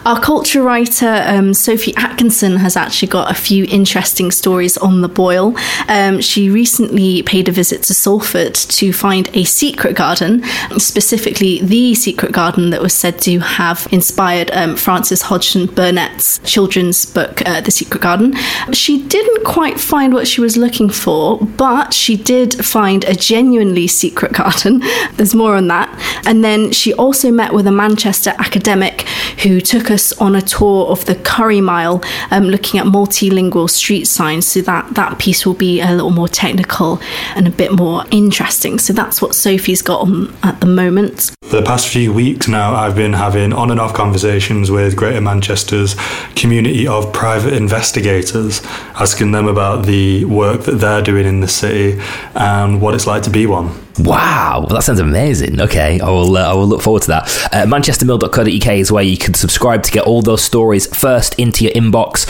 Our 0.05 0.19
culture 0.21 0.63
writer, 0.63 1.23
um, 1.27 1.55
Sophie 1.55 1.95
Atkinson, 1.97 2.57
has 2.57 2.77
actually 2.77 3.09
got 3.09 3.31
a 3.31 3.35
few 3.35 3.65
interesting 3.69 4.31
stories 4.31 4.77
on 4.77 5.01
the 5.01 5.09
boil. 5.09 5.55
Um, 5.87 6.21
she 6.21 6.51
recently 6.51 7.23
paid 7.23 7.49
a 7.49 7.53
visit 7.53 7.85
to 7.85 7.95
Salford 7.95 8.55
to 8.55 8.93
find 8.93 9.29
a 9.35 9.45
secret 9.45 9.95
garden, 9.95 10.43
specifically 10.79 11.61
the 11.63 11.95
secret 11.95 12.33
garden 12.33 12.71
that 12.71 12.83
was 12.83 12.95
said 12.95 13.21
to 13.23 13.39
have 13.39 13.87
inspired 13.93 14.51
um, 14.53 14.77
Frances 14.77 15.23
Hodgson 15.23 15.67
Burnett's 15.67 16.41
children's 16.41 17.07
book, 17.07 17.43
uh, 17.47 17.61
The 17.61 17.71
Secret 17.71 18.03
Garden. 18.03 18.35
She 18.73 19.07
didn't 19.07 19.45
quite 19.45 19.79
find 19.79 20.15
what 20.15 20.27
she 20.27 20.41
was 20.41 20.57
looking 20.57 20.91
for, 20.91 21.39
but 21.39 21.95
she 21.95 22.17
did 22.17 22.65
find 22.65 23.05
a 23.05 23.15
genuinely 23.15 23.87
secret 23.87 24.33
garden. 24.33 24.81
There's 25.17 25.35
more 25.35 25.55
on 25.55 25.69
that. 25.69 25.91
And 26.27 26.43
then 26.43 26.73
she 26.73 26.93
also 26.95 27.31
met 27.31 27.53
with 27.53 27.67
a 27.67 27.73
Manchester 27.73 28.35
academic 28.39 29.03
who 29.43 29.61
took 29.61 29.82
took 29.83 29.91
us 29.91 30.13
on 30.21 30.37
a 30.37 30.43
tour 30.43 30.87
of 30.87 31.05
the 31.07 31.17
Curry 31.17 31.61
Mile, 31.61 32.03
um, 32.31 32.45
looking 32.45 32.79
at 32.79 32.87
multilingual 32.87 33.69
street 33.69 34.05
signs. 34.05 34.47
So 34.47 34.61
that 34.63 34.95
that 34.95 35.19
piece 35.19 35.45
will 35.45 35.55
be 35.55 35.81
a 35.81 35.91
little 35.91 36.11
more 36.11 36.29
technical 36.29 37.01
and 37.35 37.49
a 37.49 37.51
bit 37.51 37.73
more 37.73 38.05
interesting. 38.13 38.79
So 38.79 38.93
that's 38.93 39.21
what 39.21 39.35
Sophie's 39.35 39.83
got 39.83 40.03
on 40.03 40.37
at 40.45 40.61
the 40.61 40.67
moment. 40.67 41.35
For 41.43 41.57
the 41.57 41.63
past 41.63 41.89
few 41.89 42.13
weeks 42.13 42.47
now, 42.47 42.75
I've 42.75 42.95
been 42.95 43.13
having 43.13 43.53
on 43.53 43.71
and 43.73 43.81
off 43.81 43.93
conversations 43.93 44.71
with 44.71 44.97
Greater 44.97 45.21
Manchester's 45.21 45.97
community 46.37 46.87
of 46.87 47.13
private 47.13 47.55
investigators, 47.55 48.63
asking 48.95 49.33
them 49.33 49.49
about 49.49 49.85
the 49.85 50.25
work 50.27 50.63
that 50.63 50.77
they're 50.77 51.03
doing 51.03 51.27
in 51.27 51.41
the 51.41 51.49
city 51.49 52.01
and 52.35 52.81
what 52.81 52.95
it's 52.95 53.07
like 53.07 53.25
to 53.25 53.31
be 53.31 53.47
one. 53.47 53.83
Wow, 53.99 54.67
that 54.71 54.83
sounds 54.83 55.01
amazing. 55.01 55.61
Okay, 55.61 56.01
I 56.01 56.09
will. 56.09 56.37
Uh, 56.37 56.51
I 56.51 56.55
will 56.55 56.67
look 56.67 56.81
forward 56.81 57.03
to 57.03 57.09
that. 57.09 57.23
Uh, 57.53 57.67
ManchesterMill.co.uk 57.67 58.79
is 58.79 58.91
where 58.91 59.05
you 59.05 59.19
can 59.19 59.35
subscribe 59.35 59.72
to 59.81 59.91
get 59.91 60.05
all 60.05 60.23
those 60.23 60.43
stories 60.43 60.87
first 60.95 61.39
into 61.39 61.65
your 61.65 61.73
inbox. 61.73 62.27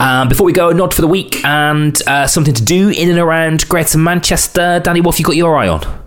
Um, 0.00 0.28
before 0.28 0.46
we 0.46 0.52
go, 0.52 0.70
a 0.70 0.74
nod 0.74 0.94
for 0.94 1.02
the 1.02 1.08
week 1.08 1.44
and 1.44 2.00
uh, 2.06 2.26
something 2.26 2.54
to 2.54 2.62
do 2.64 2.88
in 2.88 3.10
and 3.10 3.18
around 3.18 3.68
Greater 3.68 3.98
Manchester. 3.98 4.80
Dani, 4.82 5.04
what 5.04 5.14
have 5.14 5.20
you 5.20 5.24
got 5.24 5.36
your 5.36 5.56
eye 5.56 5.68
on? 5.68 6.05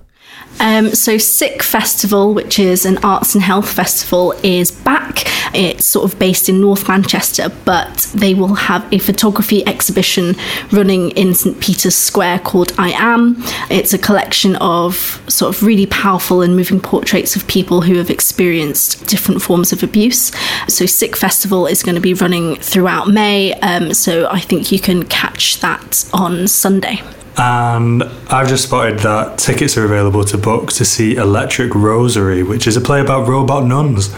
Um, 0.60 0.94
so, 0.94 1.18
Sick 1.18 1.64
Festival, 1.64 2.34
which 2.34 2.60
is 2.60 2.86
an 2.86 2.98
arts 3.00 3.34
and 3.34 3.44
health 3.44 3.72
festival, 3.72 4.34
is 4.44 4.72
back. 4.72 5.24
It's 5.56 5.86
sort 5.86 6.12
of 6.12 6.20
based 6.20 6.50
in 6.50 6.62
North 6.62 6.88
Manchester, 6.88 7.50
but 7.66 8.12
they 8.14 8.34
will 8.34 8.56
have 8.56 8.92
a 8.94 9.00
photography 9.00 9.66
exhibition 9.66 10.36
running 10.72 11.12
in 11.12 11.34
St 11.34 11.60
Peter's 11.60 11.96
Square 11.96 12.40
called 12.40 12.74
I 12.78 12.92
Am. 12.92 13.36
It's 13.70 13.94
a 13.94 13.98
collection 13.98 14.56
of 14.58 14.96
sort 15.28 15.56
of 15.56 15.64
really 15.64 15.86
powerful 15.86 16.42
and 16.42 16.56
moving 16.56 16.80
portraits 16.80 17.36
of 17.36 17.48
people 17.48 17.82
who 17.82 17.96
have 17.96 18.10
experienced 18.10 19.08
different 19.08 19.42
forms 19.42 19.72
of 19.72 19.82
abuse. 19.82 20.32
So, 20.68 20.86
Sick 20.86 21.16
Festival 21.16 21.68
is 21.68 21.84
going 21.84 21.96
to 21.96 22.02
be 22.02 22.14
running 22.14 22.58
throughout 22.58 23.08
May, 23.08 23.54
um, 23.62 23.94
so 23.94 24.28
I 24.28 24.40
think 24.40 24.72
you 24.72 24.80
can 24.80 25.06
catch 25.06 25.60
that 25.62 26.10
on 26.14 26.48
Sunday. 26.48 27.02
And 27.38 28.04
I've 28.30 28.48
just 28.48 28.66
spotted 28.66 29.00
that 29.00 29.38
tickets 29.38 29.78
are 29.78 29.86
available 29.86 30.24
to 30.26 30.38
book 30.38 30.72
to 30.74 30.86
see 30.86 31.16
Electric 31.16 31.74
Rosary, 31.74 32.44
which 32.44 32.68
is 32.68 32.76
a 32.76 32.82
play 32.82 33.00
about 33.00 33.28
robot 33.28 33.66
nuns. 33.66 34.14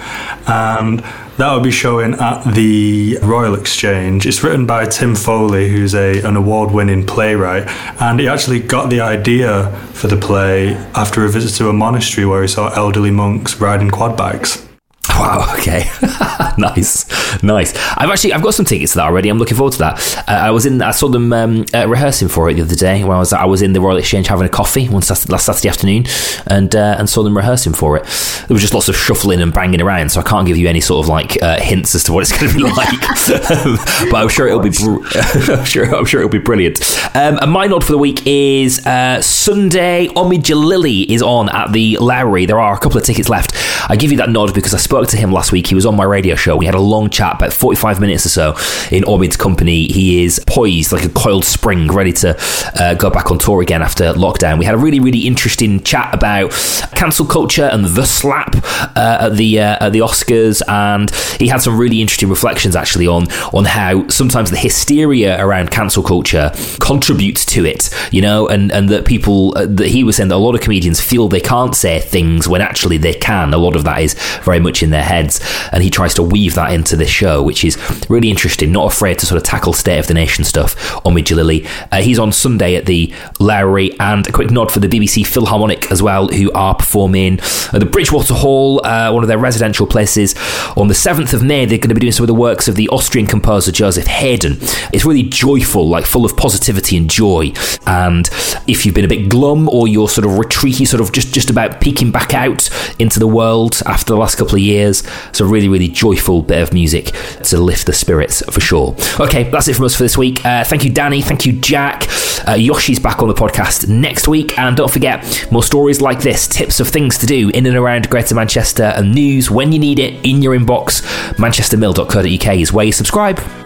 And 0.47 1.04
that 1.38 1.54
will 1.54 1.62
be 1.62 1.71
showing 1.71 2.13
at 2.15 2.43
the 2.54 3.17
Royal 3.21 3.56
Exchange. 3.56 4.26
It's 4.26 4.43
written 4.43 4.65
by 4.65 4.86
Tim 4.86 5.15
Foley, 5.15 5.69
who's 5.69 5.95
a, 5.95 6.21
an 6.21 6.36
award 6.36 6.71
winning 6.71 7.06
playwright. 7.06 7.67
And 8.02 8.19
he 8.19 8.28
actually 8.28 8.60
got 8.60 8.89
the 8.89 9.02
idea 9.02 9.71
for 9.93 10.08
the 10.08 10.17
play 10.17 10.76
after 10.95 11.26
a 11.26 11.30
visit 11.30 11.58
to 11.58 11.69
a 11.69 11.74
monastery 11.74 12.26
where 12.26 12.41
he 12.41 12.47
saw 12.47 12.74
elderly 12.74 13.12
monks 13.12 13.60
riding 13.60 13.89
quad 13.89 14.17
bikes. 14.17 14.70
Wow. 15.10 15.48
Okay. 15.62 15.84
nice. 16.58 17.06
Nice. 17.44 17.76
I've 17.96 18.10
actually 18.10 18.34
I've 18.34 18.42
got 18.42 18.56
some 18.56 18.66
tickets 18.66 18.94
to 18.94 18.98
that 18.98 19.06
already. 19.06 19.30
I'm 19.30 19.38
looking 19.38 19.56
forward 19.56 19.74
to 19.74 19.80
that. 19.80 20.18
Uh, 20.28 20.32
I 20.32 20.50
was 20.50 20.66
in. 20.66 20.82
I 20.82 20.90
saw 20.90 21.08
them 21.08 21.32
um, 21.34 21.66
uh, 21.72 21.88
rehearsing 21.88 22.30
for 22.30 22.50
it 22.50 22.56
the 22.56 22.64
other 22.64 22.74
day. 22.76 23.04
When 23.04 23.16
I 23.16 23.20
was 23.20 23.32
I 23.32 23.46
was 23.46 23.62
in 23.62 23.74
the 23.74 23.80
Royal 23.82 23.98
Exchange 23.98 24.28
having 24.28 24.46
a 24.48 24.50
coffee 24.50 24.88
one 24.90 25.04
Saturday, 25.04 25.32
last 25.32 25.46
Saturday 25.46 25.70
afternoon, 25.70 26.06
and 26.48 26.76
uh, 26.76 26.96
and 26.98 27.08
saw 27.08 27.22
them 27.22 27.38
rehearsing 27.38 27.74
for 27.74 27.96
it. 27.96 28.04
There 28.48 28.56
was 28.56 28.62
just 28.62 28.74
lots 28.74 28.90
of 28.90 28.96
shuffling 28.96 29.40
and 29.40 29.54
banging 29.54 29.82
around, 29.82 30.12
so 30.12 30.20
I 30.20 30.24
can't 30.24 30.48
give 30.48 30.58
you 30.58 30.68
any 30.68 30.82
sort 30.82 31.06
of 31.06 31.10
like 31.10 31.42
uh, 31.44 31.60
hints 31.62 31.94
as 31.94 32.04
to 32.06 32.14
what 32.14 32.22
it's 32.22 32.36
going 32.36 32.52
to 32.52 32.58
be 32.58 32.64
like. 32.76 34.10
but 34.10 34.16
I'm 34.18 34.30
sure 34.30 34.48
it'll 34.48 34.62
be. 34.62 34.72
Br- 34.72 35.06
I'm 35.54 35.66
sure 35.66 35.96
I'm 35.96 36.06
sure 36.06 36.22
it'll 36.22 36.32
be 36.32 36.40
brilliant. 36.40 36.80
Um, 37.16 37.38
and 37.40 37.52
my 37.52 37.68
nod 37.68 37.84
for 37.84 37.92
the 37.92 38.00
week 38.00 38.26
is 38.26 38.84
uh, 38.88 39.22
Sunday. 39.22 40.08
Omid 40.08 40.40
Djalili 40.42 41.06
is 41.08 41.22
on 41.22 41.50
at 41.50 41.72
the 41.72 41.98
Lowry. 42.00 42.48
There 42.48 42.60
are 42.60 42.74
a 42.74 42.80
couple 42.80 42.98
of 42.98 43.04
tickets 43.04 43.30
left. 43.30 43.54
I 43.90 43.96
give 43.96 44.10
you 44.12 44.18
that 44.18 44.30
nod 44.30 44.54
because 44.56 44.74
I 44.74 44.78
spoke 44.91 45.08
to 45.08 45.15
him 45.15 45.32
last 45.32 45.54
week. 45.54 45.67
He 45.67 45.73
was 45.73 45.86
on 45.86 45.95
my 45.95 46.04
radio 46.04 46.36
show. 46.36 46.58
We 46.58 46.65
had 46.65 46.75
a 46.75 46.80
long 46.82 47.10
chat, 47.10 47.36
about 47.36 47.54
45 47.54 48.01
minutes 48.01 48.25
or 48.25 48.30
so, 48.30 48.49
in 48.93 49.06
Omid's 49.06 49.38
company. 49.38 49.88
He 49.88 50.25
is 50.25 50.43
poised 50.45 50.91
like 50.91 51.06
a 51.06 51.10
coiled 51.10 51.45
spring, 51.45 51.88
ready 51.88 52.12
to 52.12 52.38
uh, 52.77 52.95
go 52.95 53.10
back 53.10 53.32
on 53.32 53.39
tour 53.39 53.62
again 53.62 53.82
after 53.82 54.12
lockdown. 54.12 54.60
We 54.60 54.65
had 54.65 54.75
a 54.75 54.77
really, 54.77 54.99
really 54.99 55.19
interesting 55.19 55.82
chat 55.84 56.13
about 56.13 56.51
cancel 56.93 57.25
culture 57.25 57.69
and 57.71 57.86
the 57.86 58.04
slap 58.04 58.54
uh, 58.97 59.19
at 59.21 59.38
the 59.38 59.62
uh, 59.62 59.86
at 59.86 59.93
the 59.93 59.99
Oscars, 59.99 60.62
and 60.67 61.10
he 61.39 61.47
had 61.47 61.62
some 61.62 61.77
really 61.77 62.01
interesting 62.01 62.30
reflections 62.30 62.75
actually 62.75 63.08
on 63.08 63.32
on 63.54 63.63
how 63.63 64.06
sometimes 64.10 64.51
the 64.51 64.58
hysteria 64.58 65.41
around 65.41 65.71
cancel 65.71 66.04
culture 66.04 66.51
contributes 66.82 67.45
to 67.45 67.65
it, 67.65 67.89
you 68.12 68.21
know, 68.21 68.45
and 68.49 68.73
and 68.73 68.89
that 68.89 69.06
people 69.06 69.54
uh, 69.58 69.65
that 69.67 69.88
he 69.88 70.04
was 70.04 70.17
saying 70.17 70.27
that 70.27 70.36
a 70.36 70.45
lot 70.45 70.54
of 70.54 70.60
comedians 70.60 70.99
feel 70.99 71.30
they 71.30 71.39
can't 71.39 71.75
say 71.75 72.01
things 72.01 72.45
when 72.45 72.60
actually 72.60 72.97
they 72.97 73.13
can. 73.13 73.54
A 73.54 73.58
lot 73.58 73.77
of 73.77 73.86
that 73.86 74.01
is 74.01 74.15
very 74.43 74.60
much 74.60 74.81
in 74.84 74.89
their 74.89 75.04
heads. 75.04 75.39
And 75.72 75.84
he 75.84 75.89
tries 75.89 76.13
to 76.15 76.24
weave 76.24 76.56
that 76.56 76.74
into 76.74 76.96
this 76.96 77.10
show, 77.10 77.41
which 77.41 77.63
is 77.63 77.78
really 78.10 78.30
interesting. 78.30 78.72
Not 78.72 78.91
afraid 78.91 79.20
to 79.20 79.26
sort 79.26 79.38
of 79.38 79.44
tackle 79.44 79.74
State 79.74 80.00
of 80.00 80.08
the 80.08 80.13
Nation 80.13 80.44
stuff 80.44 80.76
Omid 81.04 81.24
Djalili. 81.24 81.67
Uh, 81.91 82.02
he's 82.02 82.20
on 82.20 82.32
Sunday 82.32 82.76
at 82.76 82.86
the 82.86 83.13
Lowry, 83.39 83.98
and 84.00 84.28
a 84.28 84.32
quick 84.32 84.52
nod 84.52 84.72
for 84.72 84.80
the 84.80 84.88
BBC 84.88 85.26
Philharmonic 85.26 85.91
as 85.91 86.02
well, 86.02 86.28
who 86.28 86.52
are 86.54 86.76
performing 86.76 87.39
at 87.39 87.80
the 87.80 87.86
Bridgewater 87.86 88.34
Hall, 88.34 88.86
uh, 88.86 89.12
one 89.12 89.24
of 89.24 89.28
their 89.28 89.38
residential 89.38 89.88
places. 89.88 90.36
On 90.78 90.88
the 90.88 90.94
7th 90.94 91.34
of 91.34 91.44
May, 91.44 91.65
they're 91.65 91.78
going 91.78 91.89
to 91.89 91.96
be 91.96 92.02
doing 92.02 92.12
some 92.12 92.24
of 92.24 92.28
the 92.28 92.34
works 92.34 92.67
of 92.67 92.76
the 92.76 92.88
Austrian 92.89 93.28
composer 93.28 93.72
Joseph 93.72 94.08
Haydn. 94.08 94.58
It's 94.94 95.06
really 95.06 95.24
joyful, 95.24 95.88
like 95.88 96.06
full 96.06 96.26
of 96.26 96.36
positivity 96.38 96.98
and 96.98 97.10
joy. 97.10 97.54
And 97.86 98.30
if 98.67 98.86
you've 98.86 98.96
been 98.96 99.06
a 99.06 99.10
bit 99.10 99.30
glum 99.30 99.70
or 99.70 99.88
you're 99.88 100.10
sort 100.10 100.26
of 100.26 100.32
retreaty, 100.32 100.88
sort 100.88 101.02
of 101.02 101.12
just, 101.12 101.34
just 101.34 101.50
about 101.50 101.82
peeking 101.82 102.12
back 102.12 102.34
out 102.34 102.70
into 103.00 103.20
the 103.20 103.28
world 103.28 103.82
after 103.86 104.13
the 104.13 104.17
last 104.17 104.38
couple 104.38 104.56
of 104.56 104.62
years, 104.62 104.70
it's 104.77 105.39
a 105.39 105.45
really, 105.45 105.69
really 105.69 105.88
joyful 105.88 106.41
bit 106.41 106.62
of 106.62 106.73
music 106.73 107.13
to 107.43 107.57
lift 107.57 107.86
the 107.86 107.93
spirits 107.93 108.41
for 108.51 108.60
sure. 108.60 108.95
Okay, 109.19 109.49
that's 109.49 109.67
it 109.67 109.75
from 109.75 109.86
us 109.86 109.95
for 109.95 110.03
this 110.03 110.17
week. 110.17 110.45
Uh, 110.45 110.63
thank 110.63 110.84
you, 110.84 110.91
Dani. 110.91 111.23
Thank 111.23 111.45
you, 111.45 111.53
Jack. 111.53 112.07
Uh, 112.47 112.53
Yoshi's 112.53 112.99
back 112.99 113.21
on 113.21 113.27
the 113.27 113.34
podcast 113.34 113.88
next 113.88 114.27
week. 114.27 114.57
And 114.57 114.75
don't 114.75 114.91
forget, 114.91 115.47
more 115.51 115.63
stories 115.63 116.01
like 116.01 116.21
this, 116.21 116.47
tips 116.47 116.79
of 116.79 116.88
things 116.88 117.17
to 117.19 117.25
do 117.25 117.49
in 117.49 117.65
and 117.65 117.75
around 117.75 118.10
Greater 118.10 118.36
Manchester, 118.36 118.93
and 118.95 119.13
news 119.13 119.51
when 119.51 119.71
you 119.71 119.79
need 119.79 119.99
it 119.99 120.25
in 120.25 120.41
your 120.41 120.57
inbox. 120.57 121.01
ManchesterMill.co.uk 121.36 122.57
is 122.57 122.73
where 122.73 122.86
you 122.86 122.91
subscribe. 122.91 123.61